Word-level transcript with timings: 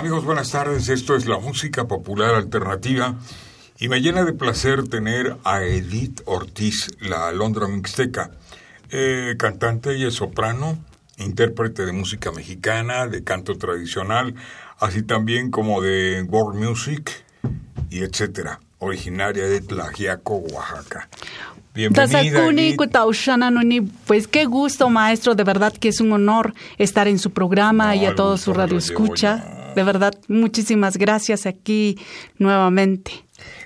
Amigos, 0.00 0.24
buenas 0.24 0.50
tardes. 0.50 0.88
Esto 0.88 1.14
es 1.14 1.26
la 1.26 1.38
música 1.38 1.86
popular 1.86 2.34
alternativa 2.34 3.16
y 3.78 3.90
me 3.90 4.00
llena 4.00 4.24
de 4.24 4.32
placer 4.32 4.88
tener 4.88 5.36
a 5.44 5.62
Edith 5.62 6.22
Ortiz, 6.24 6.88
la 7.00 7.28
alondra 7.28 7.68
mixteca, 7.68 8.30
eh, 8.90 9.34
cantante 9.38 9.98
y 9.98 10.10
soprano, 10.10 10.78
intérprete 11.18 11.84
de 11.84 11.92
música 11.92 12.32
mexicana, 12.32 13.08
de 13.08 13.22
canto 13.24 13.58
tradicional, 13.58 14.34
así 14.78 15.02
también 15.02 15.50
como 15.50 15.82
de 15.82 16.22
world 16.22 16.58
music 16.58 17.22
y 17.90 17.98
etcétera, 17.98 18.58
originaria 18.78 19.44
de 19.48 19.60
Tlajiaco, 19.60 20.36
Oaxaca. 20.36 21.10
Bienvenida. 21.74 21.92
Pues 24.06 24.26
qué 24.28 24.46
gusto, 24.46 24.88
maestro, 24.88 25.34
de 25.34 25.44
verdad 25.44 25.74
que 25.74 25.88
es 25.88 26.00
un 26.00 26.10
honor 26.14 26.54
estar 26.78 27.06
en 27.06 27.18
su 27.18 27.32
programa 27.32 27.94
y 27.96 28.06
a 28.06 28.14
todo 28.14 28.38
su 28.38 28.54
radio 28.54 28.78
escucha. 28.78 29.59
De 29.80 29.84
verdad, 29.84 30.12
muchísimas 30.28 30.98
gracias 30.98 31.46
aquí 31.46 31.98
nuevamente 32.36 33.12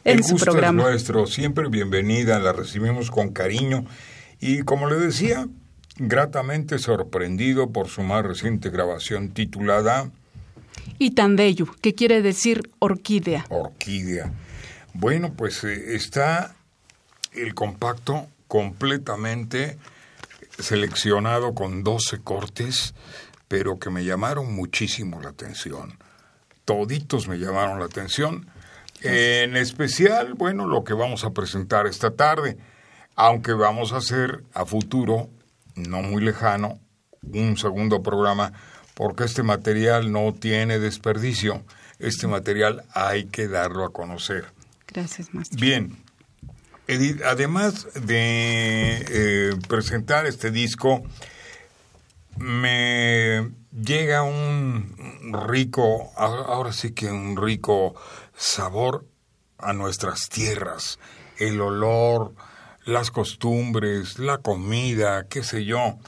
en 0.04 0.18
El 0.18 0.22
su 0.22 0.36
programa. 0.36 0.84
Es 0.84 0.88
nuestro, 0.88 1.26
siempre 1.26 1.68
bienvenida, 1.68 2.38
la 2.38 2.52
recibimos 2.52 3.10
con 3.10 3.32
cariño 3.32 3.84
y 4.40 4.62
como 4.62 4.88
le 4.88 4.94
decía, 4.94 5.48
gratamente 5.96 6.78
sorprendido 6.78 7.72
por 7.72 7.88
su 7.88 8.02
más 8.02 8.24
reciente 8.24 8.70
grabación 8.70 9.30
titulada 9.30 10.12
Itandeyu, 11.00 11.66
que 11.80 11.96
quiere 11.96 12.22
decir 12.22 12.70
orquídea. 12.78 13.46
Orquídea. 13.48 14.32
Bueno, 14.92 15.34
pues 15.36 15.64
eh, 15.64 15.96
está 15.96 16.54
el 17.32 17.56
compacto 17.56 18.28
completamente 18.46 19.78
seleccionado 20.60 21.56
con 21.56 21.82
12 21.82 22.20
cortes 22.20 22.94
pero 23.48 23.78
que 23.78 23.90
me 23.90 24.04
llamaron 24.04 24.54
muchísimo 24.54 25.20
la 25.20 25.30
atención. 25.30 25.98
Toditos 26.64 27.28
me 27.28 27.38
llamaron 27.38 27.78
la 27.78 27.86
atención. 27.86 28.48
En 29.02 29.56
especial, 29.56 30.34
bueno, 30.34 30.66
lo 30.66 30.82
que 30.82 30.94
vamos 30.94 31.24
a 31.24 31.30
presentar 31.30 31.86
esta 31.86 32.12
tarde, 32.12 32.56
aunque 33.16 33.52
vamos 33.52 33.92
a 33.92 33.98
hacer 33.98 34.44
a 34.54 34.64
futuro, 34.64 35.28
no 35.74 36.00
muy 36.00 36.22
lejano, 36.22 36.80
un 37.22 37.56
segundo 37.56 38.02
programa, 38.02 38.52
porque 38.94 39.24
este 39.24 39.42
material 39.42 40.10
no 40.10 40.32
tiene 40.32 40.78
desperdicio. 40.78 41.64
Este 41.98 42.26
material 42.26 42.84
hay 42.94 43.26
que 43.26 43.48
darlo 43.48 43.84
a 43.84 43.92
conocer. 43.92 44.46
Gracias, 44.86 45.34
maestro. 45.34 45.60
Bien, 45.60 45.96
Edith, 46.86 47.22
además 47.22 47.88
de 47.94 49.04
eh, 49.08 49.50
presentar 49.68 50.26
este 50.26 50.50
disco, 50.50 51.02
me 52.38 53.50
llega 53.72 54.22
un 54.22 55.32
rico, 55.48 56.12
ahora 56.16 56.72
sí 56.72 56.92
que 56.92 57.10
un 57.10 57.36
rico 57.36 57.94
sabor 58.36 59.06
a 59.58 59.72
nuestras 59.72 60.28
tierras, 60.28 60.98
el 61.38 61.60
olor, 61.60 62.34
las 62.84 63.10
costumbres, 63.10 64.18
la 64.18 64.38
comida, 64.38 65.26
qué 65.28 65.42
sé 65.42 65.64
yo. 65.64 65.98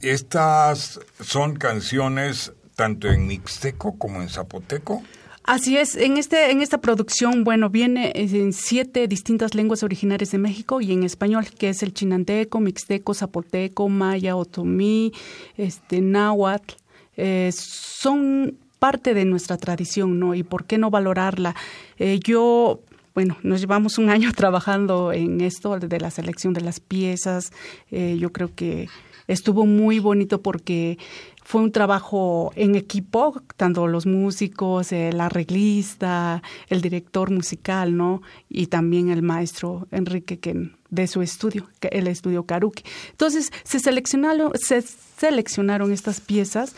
Estas 0.00 1.00
son 1.20 1.56
canciones 1.56 2.52
tanto 2.74 3.08
en 3.08 3.26
mixteco 3.26 3.98
como 3.98 4.22
en 4.22 4.30
zapoteco. 4.30 5.02
Así 5.44 5.76
es, 5.76 5.96
en, 5.96 6.16
este, 6.16 6.50
en 6.50 6.60
esta 6.60 6.80
producción, 6.80 7.44
bueno, 7.44 7.70
viene 7.70 8.12
en 8.14 8.52
siete 8.52 9.08
distintas 9.08 9.54
lenguas 9.54 9.82
originarias 9.82 10.30
de 10.30 10.38
México 10.38 10.80
y 10.80 10.92
en 10.92 11.02
español, 11.02 11.46
que 11.58 11.70
es 11.70 11.82
el 11.82 11.94
chinanteco, 11.94 12.60
mixteco, 12.60 13.14
zapoteco, 13.14 13.88
maya, 13.88 14.36
otomí, 14.36 15.12
este, 15.56 16.00
náhuatl. 16.00 16.74
Eh, 17.16 17.50
son 17.54 18.56
parte 18.78 19.14
de 19.14 19.24
nuestra 19.24 19.56
tradición, 19.56 20.18
¿no? 20.18 20.34
Y 20.34 20.42
por 20.42 20.64
qué 20.64 20.78
no 20.78 20.90
valorarla. 20.90 21.56
Eh, 21.98 22.20
yo 22.22 22.80
bueno, 23.14 23.36
nos 23.42 23.60
llevamos 23.60 23.98
un 23.98 24.10
año 24.16 24.32
trabajando 24.32 25.12
en 25.12 25.40
esto 25.40 25.78
de 25.78 26.00
la 26.00 26.10
selección 26.10 26.52
de 26.52 26.60
las 26.60 26.80
piezas. 26.80 27.52
Eh, 27.90 28.16
yo 28.18 28.32
creo 28.32 28.54
que 28.54 28.88
estuvo 29.32 29.64
muy 29.64 30.00
bonito 30.00 30.42
porque 30.42 30.98
fue 31.42 31.62
un 31.62 31.72
trabajo 31.72 32.52
en 32.56 32.74
equipo, 32.74 33.42
tanto 33.56 33.86
los 33.86 34.06
músicos, 34.06 34.92
el 34.92 35.20
arreglista, 35.20 36.42
el 36.68 36.80
director 36.80 37.30
musical, 37.30 37.96
¿no? 37.96 38.22
Y 38.48 38.66
también 38.66 39.10
el 39.10 39.22
maestro 39.22 39.86
Enrique 39.90 40.38
que 40.38 40.70
de 40.90 41.06
su 41.06 41.22
estudio, 41.22 41.68
el 41.80 42.08
estudio 42.08 42.44
Karuki. 42.44 42.82
Entonces, 43.12 43.50
se 43.62 43.78
seleccionaron, 43.78 44.52
se 44.54 44.82
seleccionaron 44.82 45.92
estas 45.92 46.20
piezas 46.20 46.74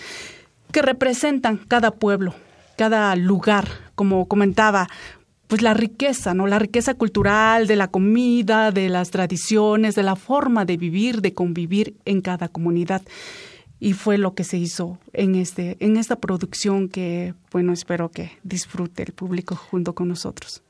que 0.70 0.82
representan 0.82 1.56
cada 1.56 1.90
pueblo, 1.90 2.34
cada 2.76 3.16
lugar, 3.16 3.69
como 3.94 4.26
comentaba, 4.28 4.88
pues 5.52 5.60
la 5.60 5.74
riqueza, 5.74 6.32
¿no? 6.32 6.46
La 6.46 6.58
riqueza 6.58 6.94
cultural 6.94 7.66
de 7.66 7.76
la 7.76 7.88
comida, 7.88 8.70
de 8.70 8.88
las 8.88 9.10
tradiciones, 9.10 9.94
de 9.94 10.02
la 10.02 10.16
forma 10.16 10.64
de 10.64 10.78
vivir, 10.78 11.20
de 11.20 11.34
convivir 11.34 11.94
en 12.06 12.22
cada 12.22 12.48
comunidad 12.48 13.02
y 13.78 13.92
fue 13.92 14.16
lo 14.16 14.34
que 14.34 14.44
se 14.44 14.56
hizo 14.56 14.98
en 15.12 15.34
este 15.34 15.76
en 15.80 15.98
esta 15.98 16.16
producción 16.16 16.88
que 16.88 17.34
bueno 17.50 17.74
espero 17.74 18.10
que 18.10 18.38
disfrute 18.42 19.02
el 19.02 19.12
público 19.12 19.54
junto 19.54 19.94
con 19.94 20.08
nosotros. 20.08 20.62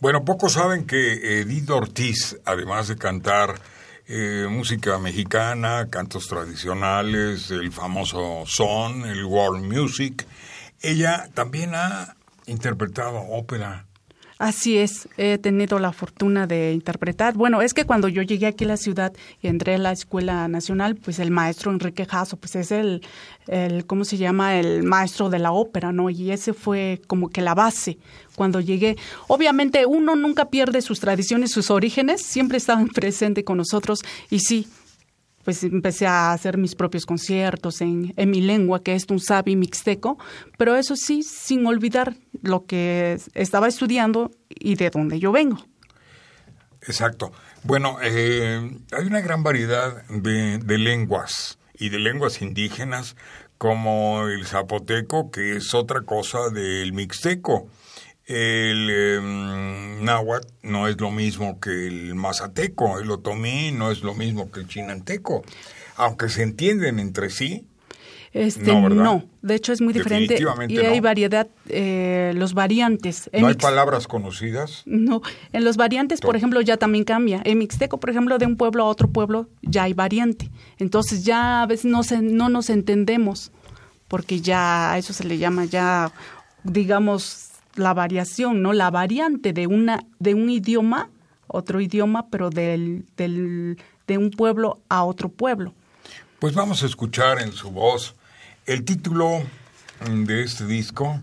Bueno, 0.00 0.24
pocos 0.24 0.54
saben 0.54 0.86
que 0.86 1.40
Edith 1.42 1.68
Ortiz, 1.68 2.38
además 2.46 2.88
de 2.88 2.96
cantar 2.96 3.60
eh, 4.06 4.46
música 4.48 4.98
mexicana, 4.98 5.88
cantos 5.90 6.28
tradicionales, 6.28 7.50
el 7.50 7.70
famoso 7.72 8.44
son, 8.46 9.04
el 9.04 9.26
world 9.26 9.70
music, 9.70 10.26
ella 10.80 11.28
también 11.34 11.74
ha 11.74 12.16
interpretado 12.46 13.18
ópera 13.18 13.87
Así 14.38 14.78
es, 14.78 15.08
he 15.16 15.36
tenido 15.38 15.80
la 15.80 15.92
fortuna 15.92 16.46
de 16.46 16.72
interpretar. 16.72 17.34
Bueno, 17.34 17.60
es 17.60 17.74
que 17.74 17.84
cuando 17.84 18.06
yo 18.06 18.22
llegué 18.22 18.46
aquí 18.46 18.64
a 18.64 18.68
la 18.68 18.76
ciudad 18.76 19.12
y 19.42 19.48
entré 19.48 19.74
a 19.74 19.78
la 19.78 19.90
Escuela 19.90 20.46
Nacional, 20.46 20.94
pues 20.94 21.18
el 21.18 21.32
maestro 21.32 21.72
Enrique 21.72 22.06
Jasso, 22.06 22.36
pues 22.36 22.54
es 22.54 22.70
el, 22.70 23.02
el, 23.48 23.84
¿cómo 23.84 24.04
se 24.04 24.16
llama? 24.16 24.56
El 24.60 24.84
maestro 24.84 25.28
de 25.28 25.40
la 25.40 25.50
ópera, 25.50 25.90
¿no? 25.90 26.08
Y 26.08 26.30
ese 26.30 26.52
fue 26.52 27.00
como 27.08 27.30
que 27.30 27.40
la 27.40 27.56
base 27.56 27.98
cuando 28.36 28.60
llegué. 28.60 28.96
Obviamente 29.26 29.86
uno 29.86 30.14
nunca 30.14 30.50
pierde 30.50 30.82
sus 30.82 31.00
tradiciones, 31.00 31.50
sus 31.50 31.72
orígenes, 31.72 32.22
siempre 32.22 32.58
estaban 32.58 32.86
presentes 32.94 33.44
con 33.44 33.58
nosotros 33.58 34.02
y 34.30 34.38
sí, 34.38 34.68
pues 35.48 35.64
empecé 35.64 36.06
a 36.06 36.32
hacer 36.32 36.58
mis 36.58 36.74
propios 36.74 37.06
conciertos 37.06 37.80
en, 37.80 38.12
mi 38.14 38.42
lengua, 38.42 38.82
que 38.82 38.94
es 38.94 39.06
un 39.08 39.18
sabi 39.18 39.56
mixteco, 39.56 40.18
pero 40.58 40.76
eso 40.76 40.94
sí, 40.94 41.22
sin 41.22 41.66
olvidar 41.66 42.16
lo 42.42 42.66
que 42.66 43.18
estaba 43.32 43.66
estudiando 43.66 44.30
y 44.50 44.74
de 44.74 44.90
dónde 44.90 45.18
yo 45.18 45.32
vengo. 45.32 45.56
Exacto. 46.82 47.32
Bueno, 47.62 47.96
eh, 48.02 48.78
hay 48.92 49.06
una 49.06 49.22
gran 49.22 49.42
variedad 49.42 50.04
de 50.08 50.76
lenguas 50.76 51.58
y 51.72 51.88
de 51.88 51.98
lenguas 51.98 52.42
indígenas 52.42 53.16
como 53.56 54.26
el 54.26 54.44
zapoteco, 54.44 55.30
que 55.30 55.56
es 55.56 55.72
otra 55.72 56.02
cosa 56.02 56.50
del 56.50 56.92
mixteco. 56.92 57.70
El 58.28 58.90
em, 58.90 60.04
náhuatl 60.04 60.46
no 60.62 60.86
es 60.86 61.00
lo 61.00 61.10
mismo 61.10 61.58
que 61.60 61.86
el 61.86 62.14
mazateco, 62.14 62.98
el 62.98 63.10
otomí 63.10 63.72
no 63.72 63.90
es 63.90 64.02
lo 64.02 64.14
mismo 64.14 64.50
que 64.50 64.60
el 64.60 64.68
chinanteco, 64.68 65.42
aunque 65.96 66.28
se 66.28 66.42
entienden 66.42 66.98
entre 66.98 67.30
sí. 67.30 67.64
Este, 68.34 68.70
no, 68.70 69.24
de 69.40 69.54
hecho 69.54 69.72
es 69.72 69.80
muy 69.80 69.94
diferente 69.94 70.38
y 70.68 70.76
hay 70.76 71.00
variedad, 71.00 71.48
eh, 71.70 72.32
los 72.34 72.52
variantes. 72.52 73.30
¿No 73.32 73.46
hay 73.46 73.54
palabras 73.54 74.06
conocidas? 74.06 74.82
No, 74.84 75.22
en 75.54 75.64
los 75.64 75.78
variantes, 75.78 76.20
por 76.20 76.36
ejemplo, 76.36 76.60
ya 76.60 76.76
también 76.76 77.04
cambia. 77.04 77.40
En 77.44 77.56
mixteco, 77.56 77.98
por 77.98 78.10
ejemplo, 78.10 78.36
de 78.36 78.44
un 78.44 78.58
pueblo 78.58 78.84
a 78.84 78.86
otro 78.86 79.08
pueblo 79.08 79.48
ya 79.62 79.84
hay 79.84 79.94
variante. 79.94 80.50
Entonces 80.76 81.24
ya 81.24 81.62
a 81.62 81.66
veces 81.66 81.86
no, 81.86 82.02
se, 82.02 82.20
no 82.20 82.50
nos 82.50 82.68
entendemos 82.68 83.52
porque 84.06 84.42
ya 84.42 84.92
a 84.92 84.98
eso 84.98 85.14
se 85.14 85.24
le 85.24 85.38
llama 85.38 85.64
ya 85.64 86.12
digamos, 86.64 87.47
la 87.78 87.94
variación, 87.94 88.62
¿no? 88.62 88.72
La 88.72 88.90
variante 88.90 89.52
de, 89.52 89.66
una, 89.66 90.04
de 90.18 90.34
un 90.34 90.50
idioma, 90.50 91.10
otro 91.46 91.80
idioma, 91.80 92.28
pero 92.28 92.50
del, 92.50 93.06
del, 93.16 93.78
de 94.06 94.18
un 94.18 94.30
pueblo 94.30 94.80
a 94.88 95.04
otro 95.04 95.28
pueblo. 95.28 95.74
Pues 96.38 96.54
vamos 96.54 96.82
a 96.82 96.86
escuchar 96.86 97.40
en 97.40 97.52
su 97.52 97.70
voz 97.70 98.14
el 98.66 98.84
título 98.84 99.42
de 100.08 100.42
este 100.42 100.66
disco, 100.66 101.20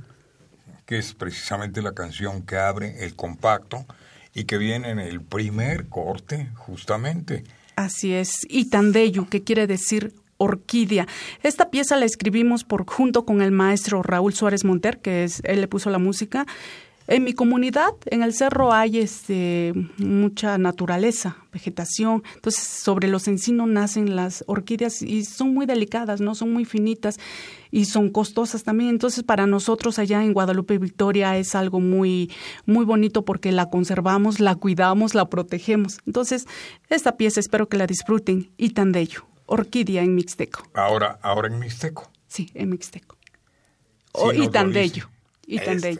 que 0.85 0.97
es 0.97 1.13
precisamente 1.13 1.81
la 1.81 1.93
canción 1.93 2.43
que 2.43 2.57
abre 2.57 3.05
el 3.05 3.15
compacto 3.15 3.85
y 4.33 4.43
que 4.43 4.57
viene 4.57 4.89
en 4.89 4.99
el 4.99 5.21
primer 5.21 5.87
corte, 5.87 6.49
justamente. 6.55 7.43
Así 7.75 8.13
es, 8.13 8.45
Itandeyu, 8.49 9.27
que 9.27 9.43
quiere 9.43 9.67
decir 9.67 10.13
orquídea. 10.37 11.07
Esta 11.43 11.69
pieza 11.69 11.95
la 11.95 12.05
escribimos 12.05 12.63
por 12.63 12.85
junto 12.89 13.25
con 13.25 13.41
el 13.41 13.51
maestro 13.51 14.03
Raúl 14.03 14.33
Suárez 14.33 14.63
Monter, 14.63 14.99
que 14.99 15.23
es 15.23 15.41
él 15.45 15.61
le 15.61 15.67
puso 15.67 15.89
la 15.89 15.99
música 15.99 16.45
en 17.07 17.23
mi 17.23 17.33
comunidad, 17.33 17.93
en 18.07 18.23
el 18.23 18.33
cerro, 18.33 18.73
hay 18.73 18.97
este, 18.97 19.73
mucha 19.97 20.57
naturaleza, 20.57 21.37
vegetación. 21.53 22.23
Entonces, 22.33 22.63
sobre 22.63 23.07
los 23.07 23.27
encinos 23.27 23.67
nacen 23.67 24.15
las 24.15 24.43
orquídeas 24.47 25.03
y 25.03 25.23
son 25.23 25.53
muy 25.53 25.67
delicadas, 25.67 26.19
¿no? 26.19 26.33
Son 26.33 26.51
muy 26.51 26.65
finitas 26.65 27.19
y 27.69 27.85
son 27.85 28.09
costosas 28.09 28.63
también. 28.63 28.89
Entonces, 28.89 29.23
para 29.23 29.45
nosotros 29.45 29.99
allá 29.99 30.23
en 30.23 30.33
Guadalupe 30.33 30.79
Victoria 30.79 31.37
es 31.37 31.53
algo 31.53 31.79
muy, 31.79 32.31
muy 32.65 32.85
bonito 32.85 33.23
porque 33.23 33.51
la 33.51 33.69
conservamos, 33.69 34.39
la 34.39 34.55
cuidamos, 34.55 35.13
la 35.13 35.29
protegemos. 35.29 35.99
Entonces, 36.07 36.47
esta 36.89 37.17
pieza 37.17 37.39
espero 37.39 37.69
que 37.69 37.77
la 37.77 37.85
disfruten. 37.85 38.49
Y 38.57 38.71
tan 38.71 38.91
de 38.91 39.01
ello. 39.01 39.34
Orquídea 39.45 40.01
en 40.01 40.15
Mixteco. 40.15 40.67
Ahora, 40.73 41.19
ahora 41.21 41.47
en 41.47 41.59
Mixteco. 41.59 42.11
Sí, 42.27 42.49
en 42.53 42.69
Mixteco. 42.69 43.17
y 44.33 44.49
tan 44.49 44.71
de 44.71 44.81
ello. 44.81 45.09
Y 45.45 45.59
tan 45.59 45.79
de 45.79 45.99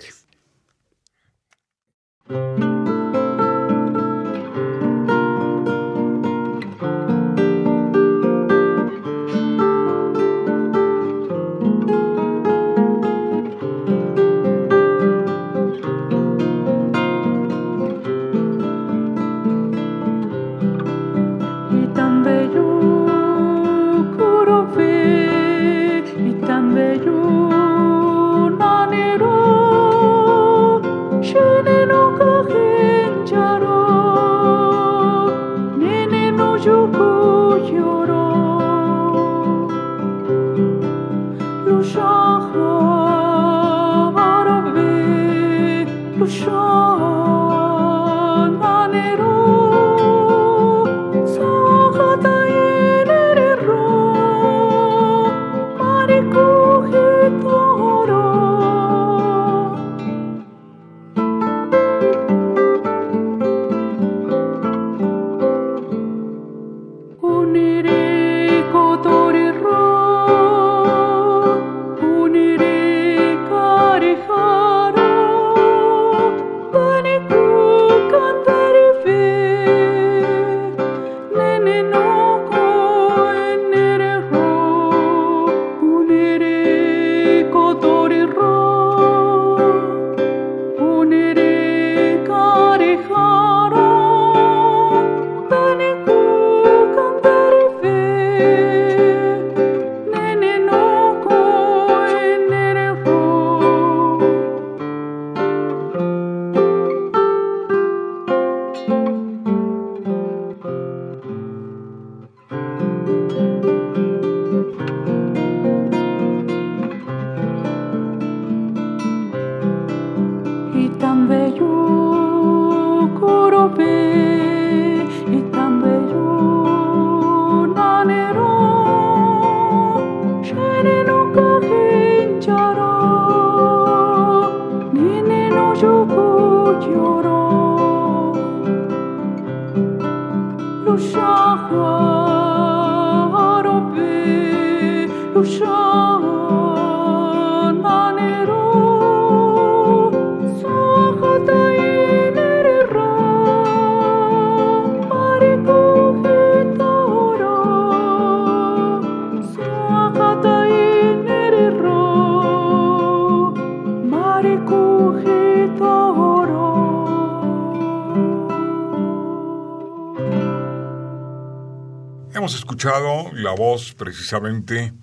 la 172.86 173.52
voz 173.58 173.96
precisamente 173.96 174.94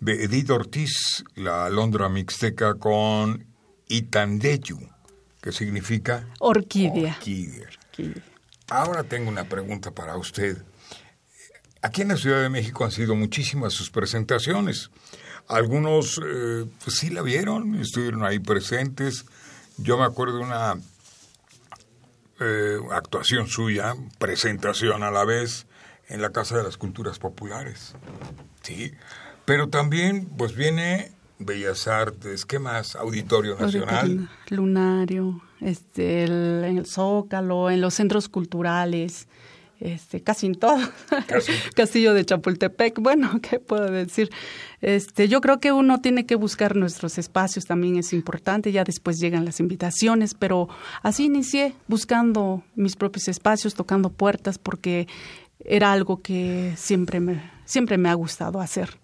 de 0.00 0.24
Edith 0.24 0.50
Ortiz, 0.50 1.24
la 1.36 1.66
alondra 1.66 2.08
mixteca 2.08 2.74
con 2.74 3.46
Itandeyu, 3.86 4.80
que 5.40 5.52
significa 5.52 6.26
orquídea. 6.40 7.16
orquídea. 7.16 7.68
Ahora 8.68 9.04
tengo 9.04 9.28
una 9.30 9.44
pregunta 9.44 9.92
para 9.92 10.16
usted. 10.16 10.64
Aquí 11.80 12.02
en 12.02 12.08
la 12.08 12.16
Ciudad 12.16 12.42
de 12.42 12.48
México 12.48 12.84
han 12.84 12.90
sido 12.90 13.14
muchísimas 13.14 13.72
sus 13.72 13.90
presentaciones. 13.90 14.90
Algunos 15.46 16.20
eh, 16.26 16.66
pues 16.82 16.96
sí 16.96 17.08
la 17.08 17.22
vieron, 17.22 17.76
estuvieron 17.76 18.24
ahí 18.24 18.40
presentes. 18.40 19.26
Yo 19.76 19.96
me 19.96 20.04
acuerdo 20.04 20.38
de 20.38 20.42
una 20.42 20.74
eh, 22.40 22.78
actuación 22.90 23.46
suya, 23.46 23.94
presentación 24.18 25.04
a 25.04 25.12
la 25.12 25.24
vez, 25.24 25.67
en 26.08 26.22
la 26.22 26.30
Casa 26.30 26.56
de 26.56 26.64
las 26.64 26.76
Culturas 26.76 27.18
Populares. 27.18 27.94
Sí, 28.62 28.92
pero 29.44 29.68
también 29.68 30.26
pues 30.36 30.54
viene 30.54 31.12
Bellas 31.38 31.86
Artes, 31.86 32.44
¿qué 32.44 32.58
más? 32.58 32.96
Auditorio 32.96 33.56
Nacional. 33.56 34.28
Lunario, 34.50 35.40
este, 35.60 36.24
en 36.24 36.78
el 36.78 36.86
Zócalo, 36.86 37.70
en 37.70 37.80
los 37.80 37.94
centros 37.94 38.28
culturales, 38.28 39.28
este, 39.80 40.20
casi 40.20 40.46
en 40.46 40.56
todo. 40.56 40.78
Castillo 41.74 42.12
de 42.12 42.24
Chapultepec, 42.24 42.98
bueno, 43.00 43.40
¿qué 43.48 43.60
puedo 43.60 43.90
decir? 43.90 44.30
Este, 44.80 45.28
yo 45.28 45.40
creo 45.40 45.60
que 45.60 45.72
uno 45.72 46.00
tiene 46.00 46.26
que 46.26 46.34
buscar 46.34 46.74
nuestros 46.74 47.18
espacios, 47.18 47.66
también 47.66 47.96
es 47.96 48.12
importante, 48.12 48.72
ya 48.72 48.82
después 48.82 49.18
llegan 49.18 49.44
las 49.44 49.60
invitaciones, 49.60 50.34
pero 50.34 50.68
así 51.02 51.26
inicié 51.26 51.74
buscando 51.86 52.62
mis 52.74 52.96
propios 52.96 53.28
espacios, 53.28 53.74
tocando 53.74 54.10
puertas, 54.10 54.58
porque 54.58 55.06
era 55.60 55.92
algo 55.92 56.22
que 56.22 56.74
siempre 56.76 57.20
me, 57.20 57.50
siempre 57.64 57.98
me 57.98 58.08
ha 58.08 58.14
gustado 58.14 58.60
hacer. 58.60 58.98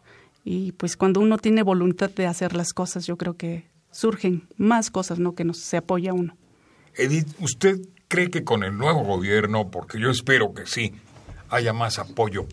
Y 0.45 0.73
pues 0.73 0.97
cuando 0.97 1.21
uno 1.21 1.39
tiene 1.39 1.63
voluntad 1.63 2.11
de 2.11 2.27
hacer 2.27 2.55
las 2.55 2.73
cosas, 2.73 3.07
yo 3.07 3.17
creo 3.17 3.37
que 3.37 3.67
surgen 3.91 4.47
más 4.57 4.91
cosas, 4.91 5.19
¿no? 5.19 5.35
Que 5.35 5.45
nos 5.45 5.59
se 5.59 5.79
apoya 5.79 6.13
uno. 6.13 6.37
Edith, 6.97 7.29
¿usted 7.41 7.81
cree 8.09 8.31
que 8.31 8.45
con 8.45 8.63
el 8.63 8.77
nuevo 8.77 9.05
gobierno, 9.05 9.71
porque 9.71 9.99
yo 9.99 10.11
espero 10.11 10.53
que 10.53 10.67
sí, 10.67 10.95
haya 11.49 11.73
más 11.73 11.99
apoyo 11.99 12.47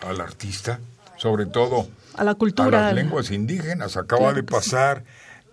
al 0.00 0.20
artista, 0.20 0.80
sobre 1.16 1.46
todo 1.46 1.88
a 2.14 2.24
la 2.24 2.34
cultura, 2.34 2.80
a 2.80 2.82
las 2.86 2.94
lenguas 2.94 3.30
indígenas? 3.30 3.96
Acaba 3.96 4.32
de 4.32 4.42
pasar 4.42 5.04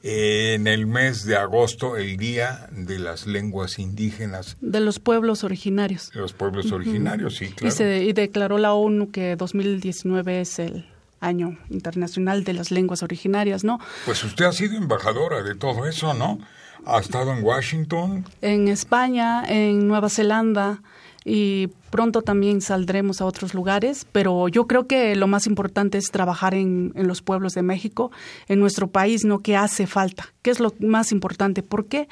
en 0.03 0.67
el 0.67 0.87
mes 0.87 1.25
de 1.25 1.35
agosto 1.35 1.97
el 1.97 2.17
Día 2.17 2.69
de 2.71 2.99
las 2.99 3.27
Lenguas 3.27 3.79
Indígenas. 3.79 4.57
De 4.61 4.79
los 4.79 4.99
pueblos 4.99 5.43
originarios. 5.43 6.11
De 6.11 6.21
los 6.21 6.33
pueblos 6.33 6.71
originarios, 6.71 7.35
sí, 7.35 7.47
claro. 7.47 7.67
Y, 7.67 7.71
se, 7.71 8.03
y 8.03 8.13
declaró 8.13 8.57
la 8.57 8.73
ONU 8.73 9.11
que 9.11 9.35
2019 9.35 10.41
es 10.41 10.59
el 10.59 10.85
Año 11.19 11.57
Internacional 11.69 12.43
de 12.43 12.53
las 12.53 12.71
Lenguas 12.71 13.03
Originarias, 13.03 13.63
¿no? 13.63 13.79
Pues 14.05 14.23
usted 14.23 14.45
ha 14.45 14.53
sido 14.53 14.77
embajadora 14.77 15.43
de 15.43 15.55
todo 15.55 15.85
eso, 15.85 16.13
¿no? 16.13 16.39
Ha 16.85 16.99
estado 16.99 17.33
en 17.33 17.43
Washington. 17.43 18.25
En 18.41 18.69
España, 18.69 19.43
en 19.47 19.87
Nueva 19.87 20.09
Zelanda, 20.09 20.81
y 21.29 21.67
pronto 21.91 22.23
también 22.23 22.59
saldremos 22.59 23.21
a 23.21 23.25
otros 23.25 23.53
lugares, 23.53 24.07
pero 24.11 24.47
yo 24.47 24.65
creo 24.65 24.87
que 24.87 25.15
lo 25.15 25.27
más 25.27 25.45
importante 25.45 25.99
es 25.99 26.09
trabajar 26.09 26.55
en, 26.55 26.91
en, 26.95 27.07
los 27.07 27.21
pueblos 27.21 27.53
de 27.53 27.61
México, 27.61 28.11
en 28.47 28.59
nuestro 28.59 28.87
país, 28.87 29.25
¿no? 29.25 29.39
¿Qué 29.39 29.55
hace 29.55 29.85
falta? 29.85 30.33
¿Qué 30.41 30.49
es 30.49 30.59
lo 30.59 30.73
más 30.79 31.11
importante? 31.11 31.61
¿Por 31.61 31.85
qué? 31.85 32.09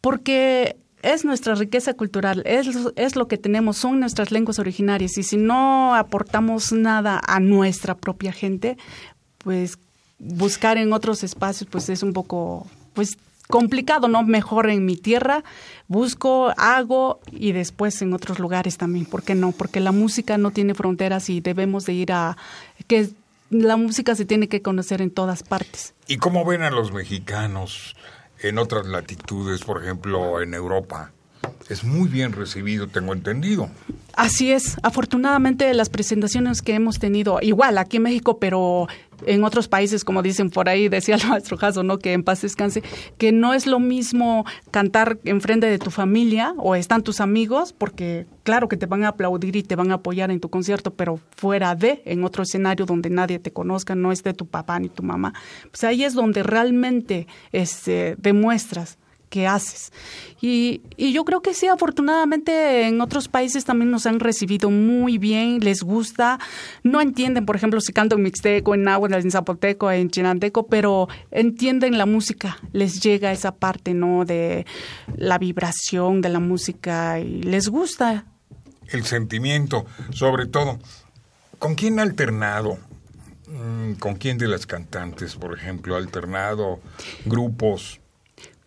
Porque 0.00 0.76
es 1.02 1.24
nuestra 1.24 1.56
riqueza 1.56 1.94
cultural, 1.94 2.42
es, 2.46 2.68
es 2.94 3.16
lo 3.16 3.26
que 3.26 3.36
tenemos, 3.36 3.76
son 3.76 3.98
nuestras 3.98 4.30
lenguas 4.30 4.60
originarias 4.60 5.18
y 5.18 5.24
si 5.24 5.36
no 5.36 5.94
aportamos 5.96 6.72
nada 6.72 7.20
a 7.26 7.40
nuestra 7.40 7.96
propia 7.96 8.32
gente, 8.32 8.78
pues 9.38 9.76
buscar 10.18 10.78
en 10.78 10.92
otros 10.92 11.24
espacios 11.24 11.68
pues 11.70 11.88
es 11.88 12.02
un 12.02 12.12
poco 12.12 12.66
pues 12.94 13.18
complicado, 13.48 14.08
¿no? 14.08 14.22
Mejor 14.22 14.70
en 14.70 14.84
mi 14.84 14.96
tierra, 14.96 15.44
busco, 15.88 16.52
hago 16.56 17.20
y 17.30 17.52
después 17.52 18.00
en 18.02 18.12
otros 18.12 18.38
lugares 18.38 18.78
también. 18.78 19.06
¿Por 19.06 19.22
qué 19.22 19.34
no? 19.34 19.52
Porque 19.52 19.80
la 19.80 19.92
música 19.92 20.38
no 20.38 20.50
tiene 20.50 20.74
fronteras 20.74 21.28
y 21.30 21.40
debemos 21.40 21.86
de 21.86 21.92
ir 21.92 22.12
a 22.12 22.36
que 22.86 23.10
la 23.50 23.76
música 23.76 24.14
se 24.14 24.24
tiene 24.24 24.48
que 24.48 24.62
conocer 24.62 25.00
en 25.02 25.10
todas 25.10 25.42
partes. 25.42 25.94
¿Y 26.08 26.16
cómo 26.16 26.44
ven 26.44 26.62
a 26.62 26.70
los 26.70 26.92
mexicanos 26.92 27.94
en 28.40 28.58
otras 28.58 28.86
latitudes, 28.86 29.62
por 29.62 29.82
ejemplo, 29.82 30.40
en 30.40 30.54
Europa? 30.54 31.12
Es 31.68 31.84
muy 31.84 32.08
bien 32.08 32.32
recibido, 32.32 32.88
tengo 32.88 33.12
entendido. 33.12 33.68
Así 34.14 34.52
es. 34.52 34.76
Afortunadamente 34.82 35.72
las 35.74 35.90
presentaciones 35.90 36.62
que 36.62 36.74
hemos 36.74 36.98
tenido, 36.98 37.38
igual 37.42 37.78
aquí 37.78 37.98
en 37.98 38.04
México, 38.04 38.38
pero 38.38 38.88
en 39.26 39.44
otros 39.44 39.68
países, 39.68 40.04
como 40.04 40.22
dicen 40.22 40.50
por 40.50 40.68
ahí, 40.68 40.88
decía 40.88 41.16
el 41.16 41.26
maestro 41.28 41.56
Jaso, 41.56 41.82
¿no? 41.82 41.98
Que 41.98 42.12
en 42.12 42.22
paz 42.22 42.42
descanse, 42.42 42.82
que 43.18 43.32
no 43.32 43.54
es 43.54 43.66
lo 43.66 43.80
mismo 43.80 44.44
cantar 44.70 45.18
enfrente 45.24 45.66
de 45.66 45.78
tu 45.78 45.90
familia 45.90 46.54
o 46.58 46.74
están 46.74 47.02
tus 47.02 47.20
amigos, 47.20 47.72
porque 47.72 48.26
claro 48.42 48.68
que 48.68 48.76
te 48.76 48.86
van 48.86 49.04
a 49.04 49.08
aplaudir 49.08 49.56
y 49.56 49.62
te 49.62 49.76
van 49.76 49.90
a 49.90 49.94
apoyar 49.94 50.30
en 50.30 50.40
tu 50.40 50.50
concierto, 50.50 50.94
pero 50.94 51.18
fuera 51.36 51.74
de, 51.74 52.02
en 52.04 52.24
otro 52.24 52.42
escenario 52.42 52.86
donde 52.86 53.10
nadie 53.10 53.38
te 53.38 53.52
conozca, 53.52 53.94
no 53.94 54.12
es 54.12 54.22
de 54.22 54.34
tu 54.34 54.46
papá 54.46 54.78
ni 54.78 54.88
tu 54.88 55.02
mamá, 55.02 55.34
pues 55.70 55.84
ahí 55.84 56.04
es 56.04 56.14
donde 56.14 56.42
realmente 56.42 57.26
este, 57.52 58.16
demuestras 58.18 58.98
haces. 59.46 59.92
Y, 60.40 60.82
y, 60.96 61.12
yo 61.12 61.24
creo 61.24 61.40
que 61.40 61.54
sí, 61.54 61.66
afortunadamente 61.66 62.86
en 62.86 63.00
otros 63.00 63.28
países 63.28 63.64
también 63.64 63.90
nos 63.90 64.06
han 64.06 64.20
recibido 64.20 64.70
muy 64.70 65.18
bien, 65.18 65.60
les 65.60 65.82
gusta, 65.82 66.38
no 66.82 67.00
entienden, 67.00 67.46
por 67.46 67.56
ejemplo, 67.56 67.80
si 67.80 67.92
canto 67.92 68.16
en 68.16 68.22
mixteco, 68.22 68.74
en 68.74 68.82
náhuatl, 68.82 69.14
en 69.14 69.30
zapoteco, 69.30 69.90
en 69.90 70.10
chinanteco, 70.10 70.66
pero 70.66 71.08
entienden 71.30 71.98
la 71.98 72.06
música, 72.06 72.58
les 72.72 73.00
llega 73.00 73.32
esa 73.32 73.56
parte, 73.56 73.94
¿no? 73.94 74.24
De 74.24 74.66
la 75.16 75.38
vibración 75.38 76.20
de 76.20 76.28
la 76.28 76.40
música 76.40 77.18
y 77.20 77.42
les 77.42 77.68
gusta. 77.68 78.26
El 78.88 79.04
sentimiento, 79.04 79.86
sobre 80.12 80.46
todo. 80.46 80.78
¿Con 81.58 81.74
quién 81.74 81.98
ha 81.98 82.02
alternado? 82.02 82.78
Mm, 83.46 83.94
¿Con 83.94 84.16
quién 84.16 84.36
de 84.38 84.48
las 84.48 84.66
cantantes, 84.66 85.36
por 85.36 85.56
ejemplo, 85.56 85.94
ha 85.94 85.98
alternado 85.98 86.80
grupos? 87.24 88.00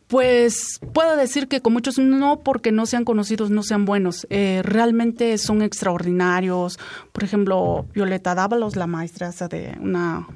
Pues 0.08 0.80
puedo 0.94 1.18
decir 1.18 1.48
que 1.48 1.62
con 1.62 1.74
muchos 1.74 2.00
no 2.00 2.40
porque 2.40 2.72
no 2.72 2.86
sean 2.86 3.04
conocidos, 3.04 3.50
no 3.50 3.62
sean 3.62 3.86
buenos. 3.86 4.26
Eh, 4.30 4.62
realmente 4.64 5.38
son 5.38 5.62
extraordinarios. 5.62 6.80
Por 7.12 7.24
ejemplo, 7.26 7.86
Violeta 7.94 8.34
Dávalos, 8.34 8.76
la 8.76 8.88
maestra 8.88 9.32
de 9.32 9.76
una 9.82 10.28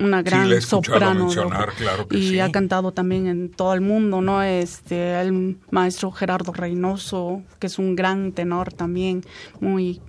una 0.00 0.22
gran 0.22 0.62
soprano 0.62 1.28
claro 1.76 2.08
que 2.08 2.16
y 2.16 2.40
ha 2.40 2.50
cantado 2.50 2.92
también 2.92 3.26
en 3.26 3.50
todo 3.50 3.74
el 3.74 3.82
mundo, 3.82 4.20
¿no? 4.20 4.42
Este 4.42 5.20
el 5.20 5.58
maestro 5.70 6.10
Gerardo 6.10 6.52
Reynoso, 6.52 7.42
que 7.58 7.66
es 7.66 7.78
un 7.78 7.96
gran 7.96 8.32
tenor 8.32 8.72
también, 8.72 9.22
muy 9.60 10.00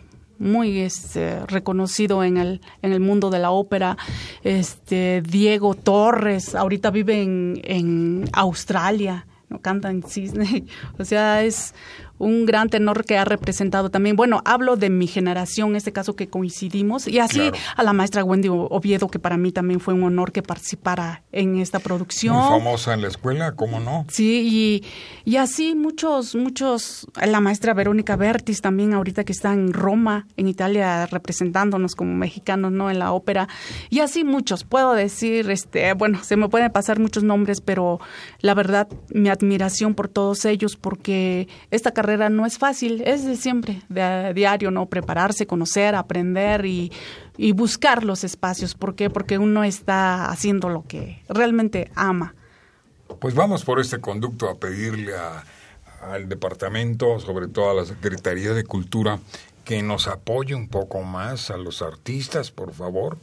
muy 0.41 0.79
este, 0.79 1.45
reconocido 1.45 2.23
en 2.23 2.37
el, 2.37 2.61
en 2.81 2.91
el 2.91 2.99
mundo 2.99 3.29
de 3.29 3.39
la 3.39 3.51
ópera. 3.51 3.95
Este, 4.43 5.21
Diego 5.21 5.75
Torres, 5.75 6.55
ahorita 6.55 6.89
vive 6.89 7.21
en, 7.21 7.61
en 7.63 8.27
Australia, 8.33 9.27
no 9.49 9.59
canta 9.59 9.89
en 9.91 10.03
Cisne. 10.03 10.65
O 10.97 11.05
sea, 11.05 11.43
es 11.43 11.75
un 12.21 12.45
gran 12.45 12.69
tenor 12.69 13.03
que 13.03 13.17
ha 13.17 13.25
representado 13.25 13.89
también, 13.89 14.15
bueno, 14.15 14.41
hablo 14.45 14.75
de 14.75 14.89
mi 14.89 15.07
generación, 15.07 15.71
en 15.71 15.75
este 15.77 15.91
caso 15.91 16.15
que 16.15 16.29
coincidimos, 16.29 17.07
y 17.07 17.19
así 17.19 17.51
a 17.75 17.83
la 17.83 17.93
maestra 17.93 18.23
Wendy 18.23 18.47
Oviedo, 18.49 19.07
que 19.07 19.17
para 19.17 19.37
mí 19.37 19.51
también 19.51 19.79
fue 19.79 19.93
un 19.95 20.03
honor 20.03 20.31
que 20.31 20.43
participara 20.43 21.23
en 21.31 21.57
esta 21.57 21.79
producción. 21.79 22.35
Muy 22.35 22.59
famosa 22.59 22.93
en 22.93 23.01
la 23.01 23.07
escuela, 23.07 23.53
¿cómo 23.55 23.79
no? 23.79 24.05
Sí, 24.09 24.81
y, 25.25 25.31
y 25.31 25.37
así 25.37 25.73
muchos, 25.73 26.35
muchos, 26.35 27.07
la 27.25 27.39
maestra 27.39 27.73
Verónica 27.73 28.15
Bertis 28.15 28.61
también 28.61 28.93
ahorita 28.93 29.23
que 29.23 29.31
está 29.31 29.51
en 29.53 29.73
Roma, 29.73 30.27
en 30.37 30.47
Italia, 30.47 31.07
representándonos 31.07 31.95
como 31.95 32.13
mexicanos, 32.13 32.71
¿no? 32.71 32.91
En 32.91 32.99
la 32.99 33.13
ópera, 33.13 33.47
y 33.89 33.99
así 33.99 34.23
muchos, 34.23 34.63
puedo 34.63 34.93
decir, 34.93 35.49
este, 35.49 35.93
bueno, 35.93 36.23
se 36.23 36.35
me 36.35 36.49
pueden 36.49 36.71
pasar 36.71 36.99
muchos 36.99 37.23
nombres, 37.23 37.61
pero 37.61 37.99
la 38.41 38.53
verdad, 38.53 38.87
mi 39.09 39.29
admiración 39.29 39.95
por 39.95 40.07
todos 40.07 40.45
ellos, 40.45 40.75
porque 40.75 41.47
esta 41.71 41.91
carrera 41.91 42.10
no 42.17 42.45
es 42.45 42.57
fácil, 42.57 43.01
es 43.05 43.25
de 43.25 43.35
siempre, 43.35 43.81
de 43.89 44.33
diario, 44.33 44.71
¿no? 44.71 44.85
Prepararse, 44.87 45.47
conocer, 45.47 45.95
aprender 45.95 46.65
y, 46.65 46.91
buscar 47.53 48.03
los 48.03 48.23
espacios. 48.23 48.75
¿Por 48.75 48.95
qué? 48.95 49.09
Porque 49.09 49.37
uno 49.37 49.63
está 49.63 50.25
haciendo 50.25 50.69
lo 50.69 50.85
que 50.87 51.23
realmente 51.27 51.91
ama. 51.95 52.35
Pues 53.19 53.33
vamos 53.35 53.65
por 53.65 53.79
este 53.79 53.99
conducto 53.99 54.49
a 54.49 54.55
pedirle 54.55 55.13
al 56.01 56.29
departamento, 56.29 57.19
sobre 57.19 57.47
todo 57.47 57.71
a 57.71 57.73
la 57.73 57.85
Secretaría 57.85 58.53
de 58.53 58.63
Cultura, 58.63 59.19
que 59.65 59.81
nos 59.81 60.07
apoye 60.07 60.55
un 60.55 60.67
poco 60.67 61.01
más 61.03 61.51
a 61.51 61.57
los 61.57 61.81
artistas, 61.81 62.51
por 62.51 62.73
favor. 62.73 63.17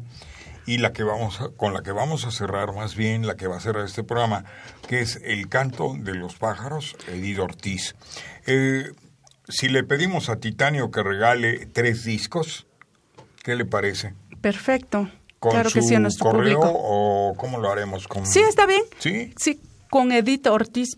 y 0.65 0.77
la 0.77 0.93
que 0.93 1.03
vamos 1.03 1.39
con 1.57 1.73
la 1.73 1.83
que 1.83 1.91
vamos 1.91 2.25
a 2.25 2.31
cerrar 2.31 2.73
más 2.73 2.95
bien, 2.95 3.27
la 3.27 3.35
que 3.35 3.47
va 3.47 3.57
a 3.57 3.59
cerrar 3.59 3.85
este 3.85 4.03
programa, 4.03 4.45
que 4.87 5.01
es 5.01 5.19
El 5.23 5.47
canto 5.49 5.95
de 5.97 6.15
los 6.15 6.35
pájaros, 6.35 6.95
Edith 7.07 7.39
Ortiz. 7.39 7.95
Eh, 8.45 8.91
si 9.47 9.69
le 9.69 9.83
pedimos 9.83 10.29
a 10.29 10.39
Titanio 10.39 10.91
que 10.91 11.03
regale 11.03 11.67
tres 11.67 12.03
discos, 12.03 12.65
¿qué 13.43 13.55
le 13.55 13.65
parece? 13.65 14.13
Perfecto. 14.41 15.09
¿Con 15.39 15.51
claro 15.51 15.69
su 15.69 15.79
que 15.79 15.81
sí, 15.83 15.95
a 15.95 15.99
nuestro 15.99 16.31
correo 16.31 16.59
público. 16.59 16.71
o 16.73 17.35
cómo 17.37 17.59
lo 17.59 17.71
haremos? 17.71 18.07
¿Con... 18.07 18.25
Sí, 18.25 18.39
está 18.39 18.65
bien. 18.65 18.81
¿Sí? 18.97 19.33
Sí, 19.37 19.61
con 19.89 20.11
Edith 20.11 20.47
Ortiz 20.47 20.97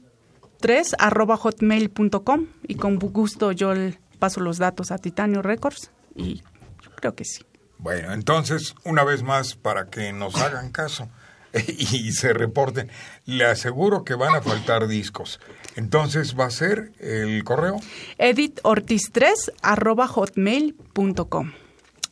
3 0.62 0.96
arroba 1.00 1.38
hotmail.com 1.38 2.48
y 2.68 2.76
con 2.76 2.98
gusto 2.98 3.52
yo 3.52 3.74
le 3.74 4.00
paso 4.20 4.40
los 4.40 4.58
datos 4.58 4.92
a 4.92 4.98
Titanio 4.98 5.42
Records 5.42 5.92
y 6.16 6.42
yo 6.82 6.92
creo 6.96 7.16
que 7.16 7.26
sí. 7.26 7.44
Bueno, 7.80 8.14
entonces, 8.14 8.76
una 8.84 9.04
vez 9.04 9.24
más, 9.24 9.56
para 9.56 9.88
que 9.90 10.12
nos 10.14 10.36
hagan 10.36 10.72
caso 10.72 11.10
y 11.68 12.12
se 12.12 12.34
reporten, 12.34 12.90
le 13.26 13.46
aseguro 13.46 14.04
que 14.04 14.16
van 14.16 14.36
a 14.36 14.42
faltar 14.42 14.88
discos. 14.88 15.40
Entonces, 15.76 16.36
¿va 16.38 16.46
a 16.46 16.50
ser 16.52 16.92
el 17.00 17.44
correo? 17.44 17.80
Edith 18.18 18.60
Ortiz 18.64 19.12
3 19.12 19.52
arroba 19.62 20.08
hotmail.com. 20.08 21.54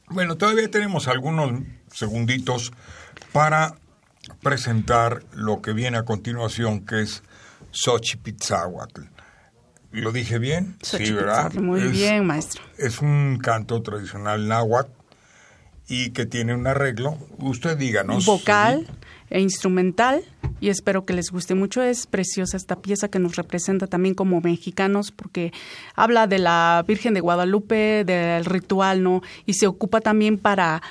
Bueno, 0.08 0.38
todavía 0.38 0.70
tenemos 0.70 1.08
algunos 1.08 1.62
segunditos 1.92 2.72
para 3.32 3.76
presentar 4.42 5.24
lo 5.34 5.62
que 5.64 5.74
viene 5.74 5.98
a 5.98 6.04
continuación, 6.06 6.86
que 6.86 7.02
es 7.02 7.24
Xochipitzahuatl. 7.72 9.02
¿Lo 9.92 10.12
dije 10.12 10.40
bien? 10.40 10.78
sí, 10.82 11.12
¿verdad? 11.12 11.54
Muy 11.54 11.82
Es- 11.82 11.92
bien, 11.92 12.26
maestro. 12.28 12.62
Es 12.78 13.00
un 13.02 13.40
canto 13.42 13.82
tradicional 13.82 14.48
náhuatl 14.48 14.92
y 15.88 16.12
que 16.12 16.26
tiene 16.26 16.54
un 16.56 16.68
arreglo. 16.68 17.18
Usted 17.38 17.78
díganos. 17.78 18.26
Vocal 18.26 18.88
e 19.30 19.40
instrumental 19.40 20.24
y 20.60 20.70
espero 20.70 21.06
que 21.06 21.14
les 21.14 21.32
guste 21.32 21.56
mucho. 21.56 21.82
Es 21.82 22.08
preciosa 22.08 22.58
esta 22.58 22.82
pieza 22.82 23.10
que 23.10 23.20
nos 23.20 23.36
representa 23.36 23.88
también 23.88 24.16
como 24.16 24.42
mexicanos 24.42 25.12
porque 25.12 25.52
habla 25.96 26.28
de 26.28 26.40
la 26.40 26.84
Virgen 26.88 27.14
de 27.14 27.22
Guadalupe, 27.22 28.04
del 28.06 28.46
ritual, 28.46 29.04
¿no? 29.04 29.22
Y 29.46 29.54
se 29.54 29.68
ocupa 29.68 30.02
también 30.02 30.38
para... 30.38 30.82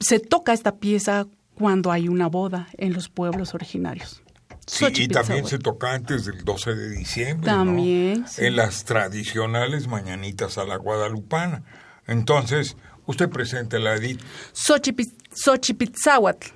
Se 0.00 0.18
toca 0.18 0.52
esta 0.52 0.76
pieza 0.76 1.26
cuando 1.54 1.92
hay 1.92 2.08
una 2.08 2.28
boda 2.28 2.68
en 2.76 2.92
los 2.92 3.08
pueblos 3.08 3.54
originarios. 3.54 4.22
Sí, 4.66 4.86
y 4.94 5.08
también 5.08 5.46
se 5.46 5.58
toca 5.58 5.92
antes 5.92 6.24
del 6.24 6.42
12 6.42 6.74
de 6.74 6.90
diciembre. 6.90 7.50
¿no? 7.50 7.58
También, 7.58 8.26
sí. 8.26 8.46
En 8.46 8.56
las 8.56 8.84
tradicionales 8.84 9.88
mañanitas 9.88 10.58
a 10.58 10.64
la 10.64 10.76
guadalupana. 10.76 11.62
Entonces, 12.06 12.76
usted 13.06 13.28
presente 13.28 13.78
la 13.78 13.94
Edith. 13.96 14.20
Xochipi- 14.54 15.12
Xochipitzahuatl, 15.34 16.48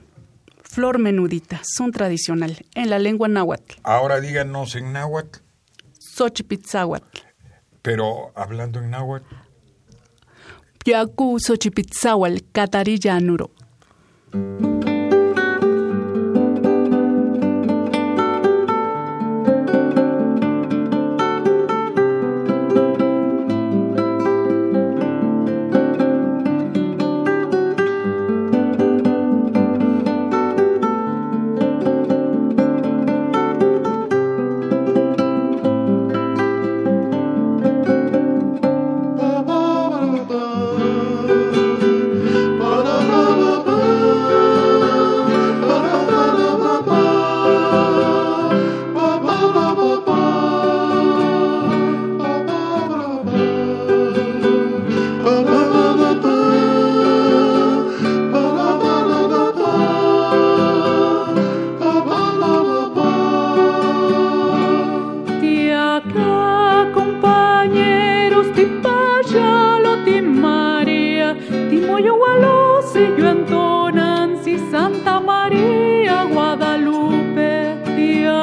flor 0.63 0.99
menudita, 0.99 1.61
son 1.65 1.91
tradicional 1.93 2.57
en 2.75 2.91
la 2.91 2.99
lengua 2.99 3.29
náhuatl. 3.29 3.77
Ahora 3.83 4.21
díganos 4.21 4.75
en 4.77 4.93
náhuatl, 4.93 5.39
Xochipitzahuatl. 6.17 7.21
pero 7.83 8.33
hablando 8.35 8.81
en 8.81 8.91
náhuatl. 8.91 9.35
Yaku 10.85 11.39
Xochipitzahuatl, 11.39 12.43
Catarilla 12.53 13.19
Nuro. 13.21 13.51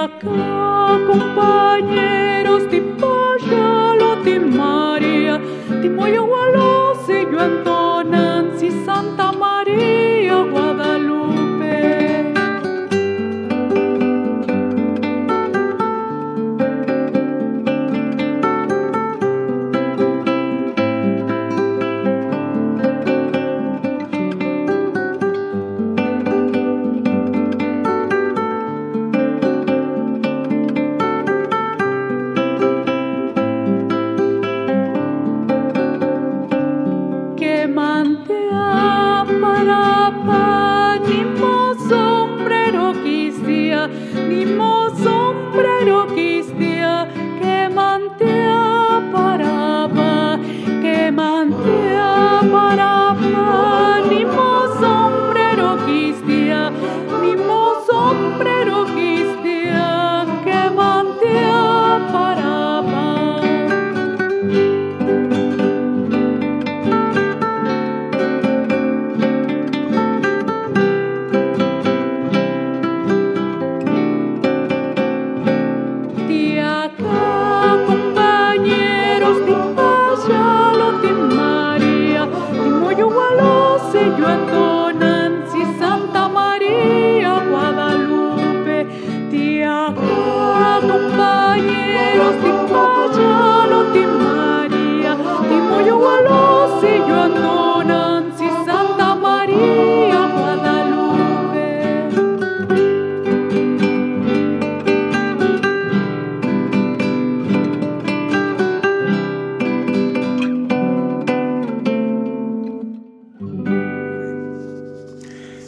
acá 0.06 0.96
acompañe 0.96 2.05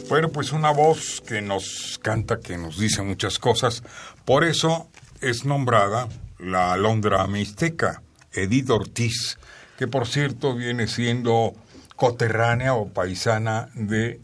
Bueno, 0.08 0.30
pues 0.30 0.52
una 0.52 0.70
voz 0.70 1.22
que 1.26 1.42
nos 1.42 2.00
canta, 2.02 2.40
que 2.40 2.56
nos 2.56 2.78
dice 2.78 3.02
muchas 3.02 3.38
cosas. 3.38 3.82
Por 4.24 4.42
eso 4.42 4.88
es 5.20 5.44
nombrada 5.44 6.08
la 6.38 6.72
Alondra 6.72 7.26
Mixteca, 7.26 8.02
Edith 8.32 8.70
Ortiz, 8.70 9.38
que 9.76 9.86
por 9.86 10.06
cierto 10.06 10.54
viene 10.54 10.86
siendo 10.86 11.52
coterránea 11.94 12.74
o 12.74 12.88
paisana 12.88 13.68
de 13.74 14.20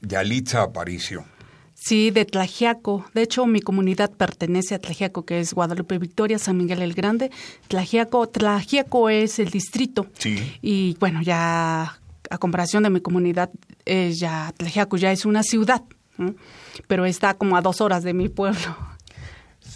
Yalitza 0.00 0.62
Aparicio. 0.62 1.24
Sí, 1.74 2.10
de 2.10 2.24
Tlajiaco. 2.24 3.04
De 3.14 3.22
hecho, 3.22 3.46
mi 3.46 3.60
comunidad 3.60 4.10
pertenece 4.10 4.74
a 4.74 4.80
Tlajiaco, 4.80 5.24
que 5.24 5.38
es 5.38 5.54
Guadalupe 5.54 5.98
Victoria, 5.98 6.40
San 6.40 6.56
Miguel 6.56 6.82
el 6.82 6.94
Grande. 6.94 7.30
Tlajiaco, 7.68 8.28
Tlajiaco 8.28 9.08
es 9.08 9.38
el 9.38 9.50
distrito. 9.50 10.08
Sí. 10.18 10.58
Y 10.62 10.96
bueno, 10.98 11.22
ya 11.22 12.00
a 12.30 12.38
comparación 12.38 12.82
de 12.82 12.90
mi 12.90 13.00
comunidad, 13.00 13.50
ya 14.12 14.52
Tlajiaco 14.56 14.96
ya 14.96 15.12
es 15.12 15.24
una 15.24 15.42
ciudad, 15.42 15.82
pero 16.86 17.06
está 17.06 17.34
como 17.34 17.56
a 17.56 17.62
dos 17.62 17.80
horas 17.80 18.02
de 18.02 18.14
mi 18.14 18.28
pueblo. 18.28 18.76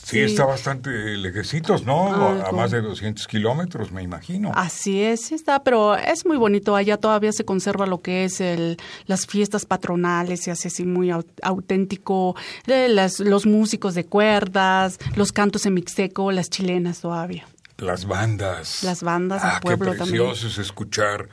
Sí, 0.05 0.19
está 0.19 0.45
bastante 0.45 0.91
lejecitos, 1.17 1.87
¿no? 1.87 2.13
a 2.45 2.51
más 2.53 2.71
de 2.71 2.81
200 2.83 3.27
kilómetros, 3.27 3.93
me 3.93 4.03
imagino. 4.03 4.51
Así 4.55 5.01
es, 5.01 5.33
está, 5.33 5.63
pero 5.63 5.97
es 5.97 6.27
muy 6.27 6.37
bonito. 6.37 6.75
Allá 6.75 6.97
todavía 6.97 7.33
se 7.33 7.45
conserva 7.45 7.87
lo 7.87 8.03
que 8.03 8.25
es 8.25 8.41
el, 8.41 8.79
las 9.07 9.27
fiestas 9.27 9.65
patronales, 9.65 10.43
se 10.43 10.51
hace 10.51 10.69
así 10.69 10.85
muy 10.85 11.11
auténtico. 11.43 12.35
Eh, 12.67 12.89
las, 12.89 13.21
los 13.21 13.47
músicos 13.47 13.95
de 13.95 14.05
cuerdas, 14.05 14.99
los 15.15 15.33
cantos 15.33 15.67
en 15.67 15.75
mixteco, 15.75 16.33
las 16.33 16.51
chilenas 16.51 17.01
todavía. 17.01 17.47
Las 17.79 18.07
bandas. 18.07 18.83
Las 18.83 19.03
bandas 19.03 19.43
del 19.43 19.53
ah, 19.53 19.61
pueblo 19.63 19.93
qué 19.93 19.99
precioso 19.99 20.47
es 20.49 20.59
escuchar 20.59 21.29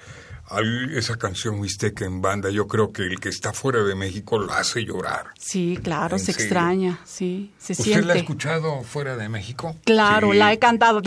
esa 0.94 1.18
canción 1.18 1.60
Huisteca 1.60 2.06
en 2.06 2.22
banda, 2.22 2.50
yo 2.50 2.68
creo 2.68 2.92
que 2.92 3.04
el 3.04 3.20
que 3.20 3.30
está 3.30 3.54
fuera 3.54 3.84
de 3.84 3.96
México 3.96 4.40
lo 4.40 4.52
hace 4.54 4.84
llorar. 4.84 5.28
Sí, 5.40 5.78
claro, 5.82 6.18
se 6.18 6.32
extraña, 6.32 7.00
sí, 7.06 7.52
se 7.60 7.74
¿Usted 7.74 8.04
la 8.04 8.14
ha 8.14 8.18
escuchado 8.18 8.82
fuera 8.84 9.16
de 9.16 9.30
México? 9.30 9.76
Claro, 9.86 10.34
la 10.34 10.52
he 10.52 10.60
cantado. 10.60 11.02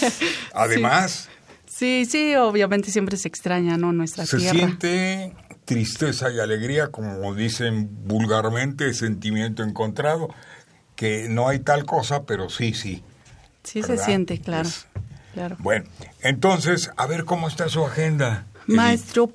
Además. 0.54 1.28
Sí. 1.66 2.06
sí, 2.08 2.36
obviamente 2.36 2.90
siempre 2.90 3.16
se 3.16 3.26
extraña, 3.28 3.76
¿no? 3.76 3.92
Nuestra 3.92 4.26
se 4.26 4.38
tierra. 4.38 4.52
Se 4.52 4.58
siente 4.58 5.34
tristeza 5.64 6.30
y 6.30 6.38
alegría, 6.38 6.88
como 6.88 7.34
dicen 7.34 7.88
vulgarmente, 8.06 8.92
sentimiento 8.94 9.62
encontrado, 9.62 10.28
que 10.94 11.28
no 11.28 11.48
hay 11.48 11.58
tal 11.58 11.84
cosa, 11.84 12.24
pero 12.24 12.48
sí, 12.48 12.74
sí. 12.74 13.02
Sí 13.64 13.82
se 13.82 13.96
siente, 13.96 14.38
claro. 14.40 14.68
claro. 15.32 15.56
Bueno, 15.58 15.86
entonces, 16.20 16.90
a 16.96 17.06
ver 17.06 17.24
cómo 17.24 17.48
está 17.48 17.68
su 17.68 17.84
agenda. 17.84 18.44
Maestro, 18.66 19.30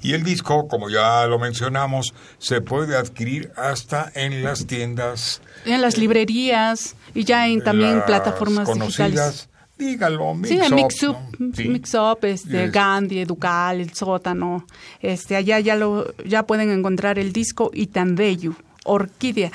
Y 0.01 0.13
el 0.13 0.23
disco, 0.23 0.67
como 0.67 0.89
ya 0.89 1.27
lo 1.27 1.37
mencionamos, 1.39 2.13
se 2.37 2.61
puede 2.61 2.97
adquirir 2.97 3.51
hasta 3.55 4.11
en 4.15 4.43
las 4.43 4.67
tiendas. 4.67 5.41
En 5.65 5.81
las 5.81 5.97
librerías 5.97 6.95
y 7.13 7.23
ya 7.23 7.47
en 7.47 7.63
también 7.63 8.03
plataformas 8.05 8.67
digitales. 8.73 9.47
Dígalo, 9.77 10.35
Mix 10.35 10.99
sí, 10.99 11.07
Up. 11.07 11.17
Mix 11.39 11.93
Up, 11.95 12.19
este, 12.23 12.69
Gandhi, 12.69 13.19
Educal, 13.19 13.81
El 13.81 13.93
Sótano. 13.93 14.65
Este, 15.01 15.35
allá 15.35 15.59
ya, 15.59 15.75
lo, 15.75 16.13
ya 16.23 16.45
pueden 16.45 16.69
encontrar 16.69 17.17
el 17.17 17.33
disco 17.33 17.71
Itandeyu, 17.73 18.55
Orquídea. 18.85 19.51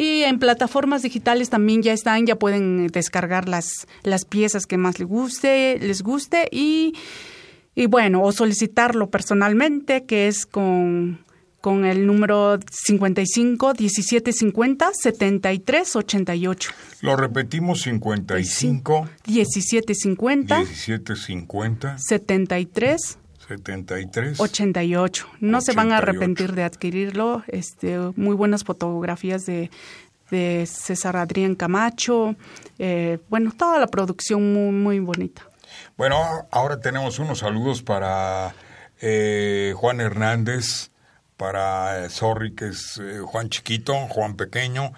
Y 0.00 0.22
en 0.22 0.38
plataformas 0.38 1.02
digitales 1.02 1.50
también 1.50 1.82
ya 1.82 1.92
están, 1.92 2.24
ya 2.24 2.34
pueden 2.34 2.86
descargar 2.86 3.50
las, 3.50 3.86
las 4.02 4.24
piezas 4.24 4.64
que 4.64 4.78
más 4.78 4.98
les 4.98 5.06
guste, 5.06 5.78
les 5.78 6.00
guste 6.00 6.48
y, 6.50 6.94
y 7.74 7.84
bueno, 7.84 8.22
o 8.22 8.32
solicitarlo 8.32 9.10
personalmente, 9.10 10.06
que 10.06 10.26
es 10.26 10.46
con, 10.46 11.22
con 11.60 11.84
el 11.84 12.06
número 12.06 12.58
55 12.70 13.74
1750 13.78 14.90
73 14.94 15.96
88. 15.96 16.70
Lo 17.02 17.16
repetimos 17.16 17.82
55 17.82 19.06
1750 19.26 20.60
1750 20.60 21.98
73 21.98 23.18
73 23.50 24.38
88. 24.38 25.26
No 25.40 25.60
se 25.60 25.72
van 25.72 25.90
a 25.90 25.98
arrepentir 25.98 26.52
de 26.54 26.62
adquirirlo. 26.62 27.42
Este, 27.48 27.98
muy 28.14 28.36
buenas 28.36 28.62
fotografías 28.62 29.44
de, 29.44 29.70
de 30.30 30.66
César 30.66 31.16
Adrián 31.16 31.56
Camacho. 31.56 32.36
Eh, 32.78 33.18
bueno, 33.28 33.52
toda 33.56 33.80
la 33.80 33.88
producción 33.88 34.52
muy, 34.52 34.70
muy 34.70 35.00
bonita. 35.00 35.42
Bueno, 35.96 36.46
ahora 36.52 36.80
tenemos 36.80 37.18
unos 37.18 37.40
saludos 37.40 37.82
para 37.82 38.54
eh, 39.00 39.74
Juan 39.76 40.00
Hernández, 40.00 40.92
para 41.36 42.08
Sorry, 42.08 42.54
que 42.54 42.68
es 42.68 43.00
eh, 43.02 43.18
Juan 43.18 43.48
Chiquito, 43.48 43.94
Juan 44.08 44.36
Pequeño, 44.36 44.92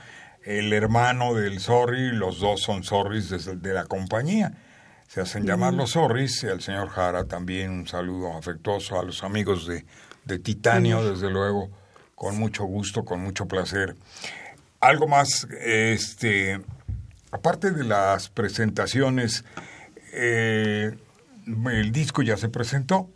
el 0.44 0.74
hermano 0.74 1.32
del 1.34 1.58
Sorry, 1.60 2.12
los 2.12 2.38
dos 2.40 2.60
son 2.60 2.84
Sorrys 2.84 3.30
de 3.30 3.72
la 3.72 3.84
compañía 3.84 4.52
se 5.12 5.20
hacen 5.20 5.44
llamar 5.44 5.74
los 5.74 5.92
Zorris 5.92 6.42
y 6.42 6.46
al 6.46 6.62
señor 6.62 6.88
Jara 6.88 7.24
también 7.24 7.70
un 7.70 7.86
saludo 7.86 8.34
afectuoso 8.34 8.98
a 8.98 9.02
los 9.02 9.22
amigos 9.22 9.66
de, 9.66 9.84
de 10.24 10.38
Titanio, 10.38 11.04
desde 11.04 11.28
luego, 11.28 11.68
con 12.14 12.38
mucho 12.38 12.64
gusto, 12.64 13.04
con 13.04 13.20
mucho 13.20 13.46
placer. 13.46 13.94
Algo 14.80 15.08
más, 15.08 15.46
este, 15.60 16.62
aparte 17.30 17.72
de 17.72 17.84
las 17.84 18.30
presentaciones, 18.30 19.44
eh, 20.14 20.96
el 21.46 21.92
disco 21.92 22.22
ya 22.22 22.38
se 22.38 22.48
presentó, 22.48 23.10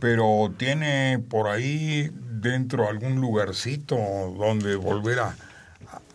pero 0.00 0.52
tiene 0.56 1.20
por 1.30 1.46
ahí 1.46 2.10
dentro 2.12 2.88
algún 2.88 3.20
lugarcito 3.20 3.94
donde 4.36 4.74
volver 4.74 5.20
a, 5.20 5.36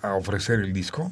a 0.01 0.13
ofrecer 0.15 0.59
el 0.59 0.73
disco. 0.73 1.09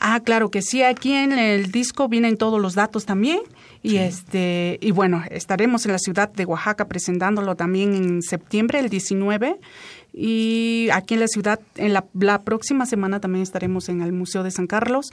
Ah, 0.00 0.20
claro 0.20 0.50
que 0.50 0.62
sí. 0.62 0.82
Aquí 0.82 1.12
en 1.12 1.32
el 1.32 1.70
disco 1.70 2.08
vienen 2.08 2.38
todos 2.38 2.60
los 2.60 2.74
datos 2.74 3.04
también. 3.04 3.40
Y 3.82 3.96
este 3.96 4.78
y 4.80 4.92
bueno, 4.92 5.22
estaremos 5.30 5.84
en 5.84 5.92
la 5.92 5.98
ciudad 5.98 6.32
de 6.32 6.46
Oaxaca 6.46 6.88
presentándolo 6.88 7.54
también 7.54 7.94
en 7.94 8.22
septiembre, 8.22 8.78
el 8.78 8.88
19. 8.88 9.60
Y 10.14 10.88
aquí 10.92 11.14
en 11.14 11.20
la 11.20 11.28
ciudad, 11.28 11.60
en 11.76 11.92
la, 11.92 12.06
la 12.14 12.42
próxima 12.42 12.86
semana 12.86 13.20
también 13.20 13.42
estaremos 13.42 13.90
en 13.90 14.00
el 14.00 14.12
Museo 14.12 14.42
de 14.42 14.50
San 14.50 14.66
Carlos. 14.66 15.10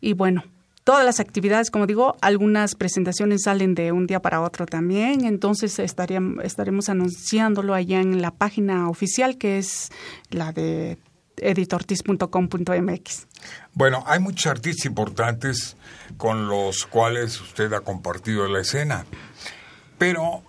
Y 0.00 0.14
bueno, 0.14 0.44
todas 0.82 1.04
las 1.04 1.20
actividades, 1.20 1.70
como 1.70 1.86
digo, 1.86 2.16
algunas 2.22 2.74
presentaciones 2.74 3.42
salen 3.44 3.74
de 3.74 3.92
un 3.92 4.06
día 4.06 4.20
para 4.20 4.40
otro 4.40 4.64
también, 4.64 5.24
entonces 5.24 5.78
estaríamos, 5.78 6.42
estaremos 6.42 6.88
anunciándolo 6.88 7.74
allá 7.74 8.00
en 8.00 8.22
la 8.22 8.30
página 8.30 8.88
oficial 8.88 9.36
que 9.36 9.58
es 9.58 9.90
la 10.30 10.52
de 10.52 10.96
editortis.com.mx. 11.42 13.26
Bueno, 13.74 14.04
hay 14.06 14.20
muchos 14.20 14.46
artistas 14.46 14.86
importantes 14.86 15.76
con 16.16 16.48
los 16.48 16.86
cuales 16.86 17.40
usted 17.40 17.72
ha 17.72 17.80
compartido 17.80 18.46
la 18.48 18.60
escena, 18.60 19.04
pero 19.98 20.42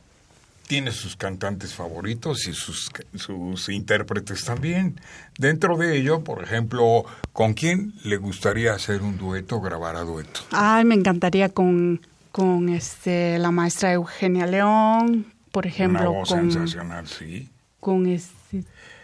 tiene 0.68 0.92
sus 0.92 1.18
cantantes 1.18 1.74
favoritos 1.74 2.48
y 2.48 2.54
sus, 2.54 2.90
sus 3.16 3.68
intérpretes 3.68 4.46
también. 4.46 5.02
Dentro 5.38 5.76
de 5.76 5.98
ello, 5.98 6.24
por 6.24 6.42
ejemplo, 6.42 7.04
¿con 7.34 7.54
quién 7.54 7.94
le 8.06 8.16
gustaría 8.16 8.74
hacer 8.74 9.02
un 9.02 9.18
dueto, 9.18 9.60
grabar 9.60 9.98
a 9.98 10.02
dueto? 10.02 10.40
Ay, 10.52 10.86
me 10.86 10.96
encantaría 10.96 11.50
con, 11.50 12.00
con 12.32 12.70
este, 12.70 13.38
la 13.38 13.52
maestra 13.52 13.92
Eugenia 13.92 14.48
León, 14.48 15.26
por 15.52 15.68
ejemplo. 15.68 16.10
Una 16.10 16.20
voz 16.20 16.30
sensacional, 16.30 17.06
sí. 17.06 17.50
Con 17.82 18.08
este 18.08 18.41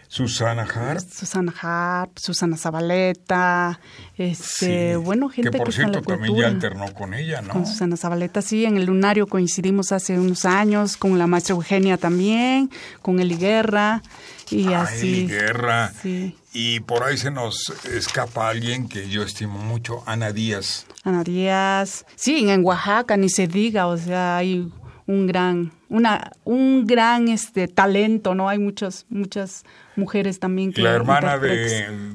Susana 0.08 0.62
Harp. 0.62 1.00
Susana 1.00 1.54
Harp, 1.60 2.18
Susana 2.18 2.56
Zabaleta, 2.56 3.78
este, 4.16 4.96
bueno, 4.96 5.28
gente 5.28 5.50
que 5.50 5.58
por 5.58 5.66
que 5.66 5.70
está 5.70 5.82
en 5.82 5.90
cierto 5.92 6.10
la 6.10 6.16
también 6.16 6.32
cultura. 6.32 6.48
ya 6.48 6.54
alternó 6.54 6.94
con 6.94 7.14
ella, 7.14 7.42
¿no? 7.42 7.52
Con 7.52 7.66
Susana 7.66 7.96
Zabaleta, 7.96 8.40
sí, 8.40 8.64
en 8.64 8.78
el 8.78 8.86
Lunario 8.86 9.26
coincidimos 9.26 9.92
hace 9.92 10.18
unos 10.18 10.46
años, 10.46 10.96
con 10.96 11.18
la 11.18 11.26
maestra 11.26 11.54
Eugenia 11.54 11.98
también, 11.98 12.70
con 13.02 13.20
Eli 13.20 13.36
Guerra, 13.36 14.02
y 14.50 14.68
Ay, 14.68 14.74
así. 14.74 15.26
Guerra. 15.26 15.92
Sí. 16.02 16.34
Y 16.54 16.80
por 16.80 17.04
ahí 17.04 17.18
se 17.18 17.30
nos 17.30 17.70
escapa 17.92 18.48
alguien 18.48 18.88
que 18.88 19.08
yo 19.10 19.22
estimo 19.22 19.58
mucho, 19.58 20.02
Ana 20.06 20.32
Díaz. 20.32 20.86
Ana 21.04 21.22
Díaz. 21.22 22.06
Sí, 22.16 22.48
en 22.48 22.64
Oaxaca 22.64 23.16
ni 23.18 23.28
se 23.28 23.46
diga, 23.46 23.86
o 23.86 23.98
sea, 23.98 24.38
hay 24.38 24.72
un 25.08 25.26
gran, 25.26 25.72
una, 25.88 26.30
un 26.44 26.86
gran 26.86 27.28
este 27.28 27.66
talento, 27.66 28.34
¿no? 28.34 28.48
Hay 28.48 28.58
muchas, 28.58 29.06
muchas 29.08 29.64
mujeres 29.96 30.38
también 30.38 30.72
que 30.72 30.82
La 30.82 30.92
hermana 30.92 31.38
de 31.38 32.14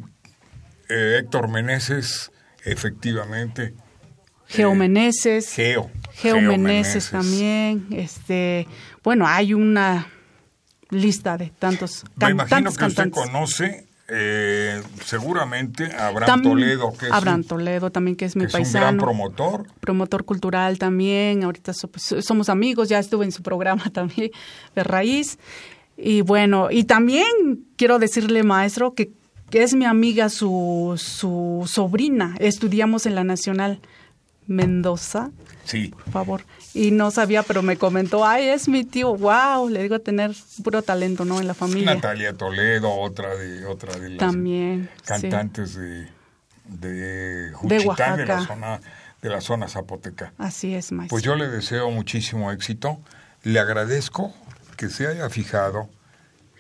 eh, 0.90 1.18
Héctor 1.20 1.50
Meneses, 1.50 2.32
efectivamente. 2.64 3.74
Geo 4.46 4.74
eh, 4.74 4.76
Meneses. 4.76 5.52
Geo. 5.54 5.90
Geo 6.14 6.36
Geo 6.40 6.52
Meneses 6.58 7.10
también. 7.10 7.88
Este, 7.92 8.68
bueno, 9.04 9.26
hay 9.28 9.54
una 9.56 10.08
lista 10.92 11.36
de 11.38 11.50
tantos, 11.50 12.04
Me 12.16 12.20
can- 12.20 12.32
imagino 12.32 12.56
tantos 12.58 12.78
que 12.78 12.86
usted 12.86 13.04
cantantes. 13.04 13.32
conoce 13.32 13.88
eh, 14.16 14.82
seguramente 15.04 15.92
Abraham 15.96 16.42
Toledo, 16.44 16.94
que 16.94 17.08
es, 17.08 17.12
Abraham 17.12 17.42
un, 17.42 17.48
Toledo 17.48 17.92
también, 17.92 18.16
que 18.16 18.26
es 18.26 18.36
mi 18.36 18.42
que 18.42 18.48
es 18.48 18.54
un 18.54 18.60
gran 18.62 18.64
paisano. 18.74 19.04
promotor. 19.04 19.66
promotor 19.80 20.24
cultural 20.26 20.78
también, 20.78 21.44
ahorita 21.44 21.74
so- 21.74 21.88
pues, 21.88 22.14
somos 22.24 22.50
amigos, 22.50 22.90
ya 22.90 23.00
estuve 23.00 23.26
en 23.26 23.32
su 23.32 23.42
programa 23.42 23.84
también 23.94 24.30
de 24.76 24.84
raíz. 24.84 25.40
Y 25.98 26.22
bueno, 26.22 26.70
y 26.72 26.84
también 26.86 27.26
quiero 27.76 28.00
decirle, 28.00 28.44
maestro, 28.44 28.94
que, 28.94 29.12
que 29.50 29.64
es 29.64 29.76
mi 29.76 29.86
amiga 29.86 30.30
su, 30.30 30.94
su 30.98 31.64
sobrina, 31.72 32.36
estudiamos 32.40 33.06
en 33.06 33.16
la 33.16 33.24
Nacional 33.24 33.80
Mendoza, 34.48 35.32
Sí. 35.66 35.88
por 36.04 36.12
favor, 36.12 36.42
y 36.74 36.92
no 36.92 37.12
sabía, 37.12 37.44
pero 37.44 37.62
me 37.62 37.78
comentó, 37.78 38.26
ay, 38.26 38.50
es 38.50 38.68
mi 38.68 38.84
tío, 38.84 39.16
wow, 39.16 39.70
le 39.70 39.84
digo 39.84 40.00
tener 40.00 40.32
puro 40.64 40.82
talento, 40.82 41.26
¿no? 41.26 41.40
En 41.40 41.48
la 41.48 41.54
familia. 41.54 41.94
Natalia 41.94 42.34
Toledo, 42.34 42.92
otra 42.92 43.36
de 43.36 43.66
otra 43.66 43.98
de 43.98 44.10
las 44.10 44.20
También, 44.20 44.90
sí. 44.98 45.04
cantantes 45.06 45.76
de 45.76 46.08
de 46.66 47.52
Juchitán, 47.54 48.18
de, 48.18 48.26
la 48.26 48.46
zona 48.46 48.80
de 49.22 49.30
la 49.30 49.42
zona 49.42 49.68
zapoteca. 49.68 50.34
Así 50.38 50.74
es, 50.76 50.92
maestro. 50.92 51.16
Pues 51.16 51.24
yo 51.24 51.36
le 51.36 51.48
deseo 51.48 51.90
muchísimo 51.92 52.52
éxito. 52.52 53.00
Le 53.44 53.60
agradezco 53.60 54.34
que 54.78 54.90
se 54.90 55.08
haya 55.08 55.30
fijado 55.30 55.90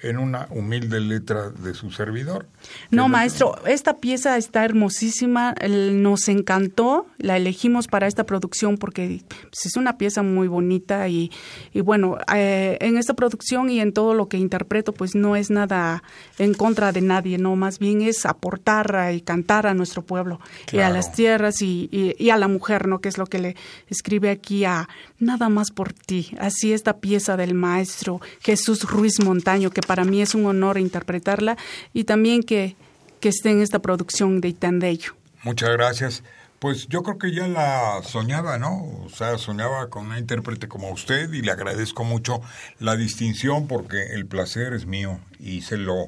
en 0.03 0.17
una 0.17 0.47
humilde 0.51 0.99
letra 0.99 1.49
de 1.49 1.73
su 1.73 1.89
servidor. 1.91 2.47
No, 2.91 3.07
maestro, 3.09 3.55
esta 3.65 3.97
pieza 3.97 4.37
está 4.37 4.63
hermosísima, 4.65 5.55
nos 5.69 6.27
encantó, 6.29 7.07
la 7.17 7.37
elegimos 7.37 7.87
para 7.87 8.07
esta 8.07 8.25
producción 8.25 8.77
porque 8.77 9.23
pues, 9.27 9.65
es 9.65 9.75
una 9.77 9.97
pieza 9.97 10.21
muy 10.23 10.47
bonita 10.47 11.07
y, 11.07 11.31
y 11.73 11.81
bueno, 11.81 12.17
eh, 12.35 12.77
en 12.81 12.97
esta 12.97 13.13
producción 13.13 13.69
y 13.69 13.79
en 13.79 13.93
todo 13.93 14.13
lo 14.13 14.27
que 14.27 14.37
interpreto, 14.37 14.93
pues 14.93 15.15
no 15.15 15.35
es 15.35 15.49
nada 15.49 16.03
en 16.37 16.53
contra 16.53 16.91
de 16.91 17.01
nadie, 17.01 17.37
no, 17.37 17.55
más 17.55 17.79
bien 17.79 18.01
es 18.01 18.25
aportar 18.25 19.11
y 19.13 19.21
cantar 19.21 19.67
a 19.67 19.73
nuestro 19.73 20.01
pueblo 20.01 20.39
y 20.71 20.79
a 20.79 20.89
las 20.89 21.11
tierras 21.13 21.61
y, 21.61 21.89
y- 21.91 22.15
y 22.17 22.29
a 22.29 22.37
la 22.37 22.47
mujer, 22.47 22.87
¿no? 22.87 22.99
Que 22.99 23.09
es 23.09 23.17
lo 23.17 23.25
que 23.25 23.39
le 23.39 23.55
escribe 23.89 24.29
aquí 24.29 24.65
a 24.65 24.87
Nada 25.19 25.47
más 25.47 25.71
por 25.71 25.93
ti. 25.93 26.35
Así 26.37 26.73
esta 26.73 26.97
pieza 26.97 27.37
del 27.37 27.53
maestro 27.53 28.19
Jesús 28.41 28.83
Ruiz 28.83 29.23
Montaño, 29.23 29.69
que 29.69 29.79
para 29.81 29.92
mí 30.03 30.21
es 30.21 30.33
un 30.33 30.45
honor 30.47 30.79
interpretarla 30.79 31.57
y 31.93 32.05
también 32.05 32.41
que, 32.41 32.75
que 33.19 33.29
esté 33.29 33.51
en 33.51 33.61
esta 33.61 33.79
producción 33.79 34.41
de 34.41 34.49
Itandeyo. 34.49 35.13
Muchas 35.43 35.69
gracias. 35.69 36.23
Pues 36.59 36.87
yo 36.87 37.03
creo 37.03 37.17
que 37.17 37.33
ya 37.33 37.47
la 37.47 38.01
soñaba, 38.03 38.57
¿no? 38.57 38.85
O 39.05 39.09
sea, 39.09 39.37
soñaba 39.37 39.89
con 39.89 40.05
una 40.05 40.17
intérprete 40.17 40.67
como 40.67 40.89
usted 40.91 41.31
y 41.33 41.41
le 41.41 41.51
agradezco 41.51 42.05
mucho 42.05 42.41
la 42.79 42.95
distinción 42.95 43.67
porque 43.67 44.13
el 44.13 44.25
placer 44.25 44.73
es 44.73 44.85
mío 44.85 45.19
y 45.39 45.61
se 45.61 45.77
lo 45.77 46.07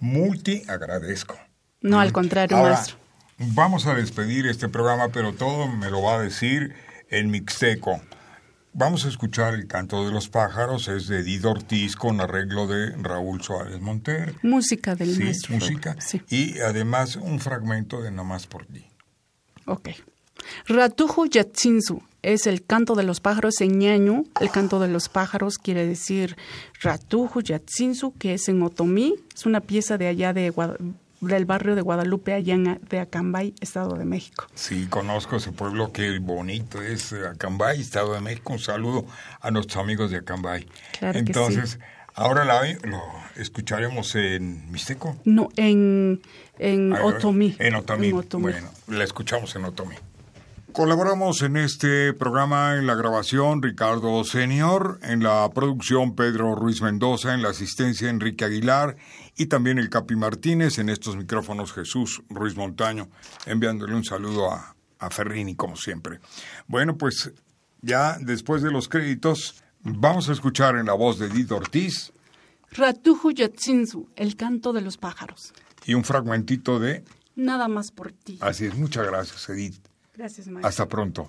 multi 0.00 0.62
agradezco. 0.68 1.36
No, 1.80 2.00
al 2.00 2.12
contrario, 2.12 2.56
Ahora, 2.56 2.74
maestro. 2.74 2.96
Vamos 3.38 3.86
a 3.86 3.94
despedir 3.94 4.46
este 4.46 4.68
programa, 4.68 5.08
pero 5.08 5.32
todo 5.32 5.68
me 5.68 5.90
lo 5.90 6.02
va 6.02 6.16
a 6.16 6.22
decir 6.22 6.74
en 7.08 7.30
mixteco. 7.30 8.00
Vamos 8.74 9.04
a 9.04 9.08
escuchar 9.08 9.54
el 9.54 9.66
canto 9.66 10.04
de 10.06 10.12
los 10.12 10.28
pájaros, 10.28 10.86
es 10.88 11.08
de 11.08 11.22
Dido 11.24 11.50
Ortiz 11.50 11.96
con 11.96 12.20
arreglo 12.20 12.66
de 12.68 12.90
Raúl 12.96 13.42
Suárez 13.42 13.80
Monter. 13.80 14.34
Música 14.42 14.94
del 14.94 15.14
Sí, 15.14 15.22
maestro. 15.24 15.54
música. 15.54 15.96
Sí, 16.00 16.22
Y 16.28 16.60
además 16.60 17.16
un 17.16 17.40
fragmento 17.40 18.00
de 18.02 18.10
Nomás 18.10 18.46
por 18.46 18.66
ti. 18.66 18.86
ok. 19.66 19.88
Ratuju 20.68 21.26
Yatsinsu 21.26 22.00
es 22.22 22.46
el 22.46 22.64
canto 22.64 22.94
de 22.94 23.02
los 23.02 23.20
pájaros 23.20 23.60
en 23.60 23.78
ñañu. 23.78 24.24
El 24.40 24.50
canto 24.50 24.78
de 24.78 24.86
los 24.88 25.08
pájaros 25.08 25.58
quiere 25.58 25.84
decir 25.84 26.36
Ratuju 26.80 27.40
Yatsinsu, 27.42 28.14
que 28.18 28.34
es 28.34 28.48
en 28.48 28.62
Otomí. 28.62 29.14
Es 29.34 29.46
una 29.46 29.60
pieza 29.60 29.98
de 29.98 30.06
allá 30.06 30.32
de 30.32 30.50
Guada- 30.50 30.76
del 31.20 31.44
barrio 31.44 31.74
de 31.74 31.82
Guadalupe, 31.82 32.32
allá 32.32 32.54
en, 32.54 32.80
de 32.88 33.00
Acambay, 33.00 33.54
Estado 33.60 33.96
de 33.96 34.04
México. 34.04 34.46
Sí, 34.54 34.86
conozco 34.88 35.36
ese 35.36 35.52
pueblo, 35.52 35.92
qué 35.92 36.18
bonito 36.18 36.82
es 36.82 37.12
Acambay, 37.12 37.80
Estado 37.80 38.14
de 38.14 38.20
México. 38.20 38.52
Un 38.52 38.58
saludo 38.58 39.06
a 39.40 39.50
nuestros 39.50 39.82
amigos 39.82 40.10
de 40.10 40.18
Acambay. 40.18 40.66
Claro 40.98 41.12
que 41.14 41.18
Entonces, 41.18 41.78
ahora 42.14 42.44
la, 42.44 42.62
lo 42.84 43.02
escucharemos 43.36 44.14
en 44.14 44.70
Mixteco. 44.70 45.16
No, 45.24 45.48
en, 45.56 46.20
en 46.58 46.92
Otomí. 46.92 47.56
En 47.58 47.74
Otomí. 47.74 48.08
En 48.08 48.14
Otomí. 48.14 48.42
Bueno, 48.42 48.70
la 48.88 49.04
escuchamos 49.04 49.54
en 49.56 49.64
Otomí. 49.64 49.96
Colaboramos 50.78 51.42
en 51.42 51.56
este 51.56 52.12
programa 52.12 52.76
en 52.76 52.86
la 52.86 52.94
grabación 52.94 53.60
Ricardo 53.60 54.22
Senior, 54.22 55.00
en 55.02 55.24
la 55.24 55.50
producción 55.52 56.14
Pedro 56.14 56.54
Ruiz 56.54 56.82
Mendoza, 56.82 57.34
en 57.34 57.42
la 57.42 57.48
asistencia 57.48 58.08
Enrique 58.08 58.44
Aguilar 58.44 58.96
y 59.36 59.46
también 59.46 59.78
el 59.78 59.90
Capi 59.90 60.14
Martínez, 60.14 60.78
en 60.78 60.88
estos 60.88 61.16
micrófonos 61.16 61.72
Jesús 61.72 62.22
Ruiz 62.28 62.56
Montaño, 62.56 63.08
enviándole 63.44 63.96
un 63.96 64.04
saludo 64.04 64.52
a, 64.52 64.76
a 65.00 65.10
Ferrini 65.10 65.56
como 65.56 65.74
siempre. 65.74 66.20
Bueno, 66.68 66.96
pues 66.96 67.32
ya 67.82 68.16
después 68.20 68.62
de 68.62 68.70
los 68.70 68.88
créditos 68.88 69.60
vamos 69.82 70.28
a 70.28 70.32
escuchar 70.32 70.76
en 70.76 70.86
la 70.86 70.92
voz 70.92 71.18
de 71.18 71.26
Edith 71.26 71.50
Ortiz 71.50 72.12
Ratuju 72.70 73.32
Yatsinsu, 73.32 74.10
el 74.14 74.36
canto 74.36 74.72
de 74.72 74.82
los 74.82 74.96
pájaros. 74.96 75.52
y 75.84 75.94
un 75.94 76.04
fragmentito 76.04 76.78
de... 76.78 77.02
Nada 77.34 77.66
más 77.66 77.90
por 77.90 78.12
ti. 78.12 78.38
Así 78.40 78.66
es, 78.66 78.76
muchas 78.76 79.08
gracias 79.08 79.48
Edith. 79.48 79.87
Gracias, 80.18 80.48
maestro. 80.48 80.68
Hasta 80.68 80.88
pronto. 80.88 81.28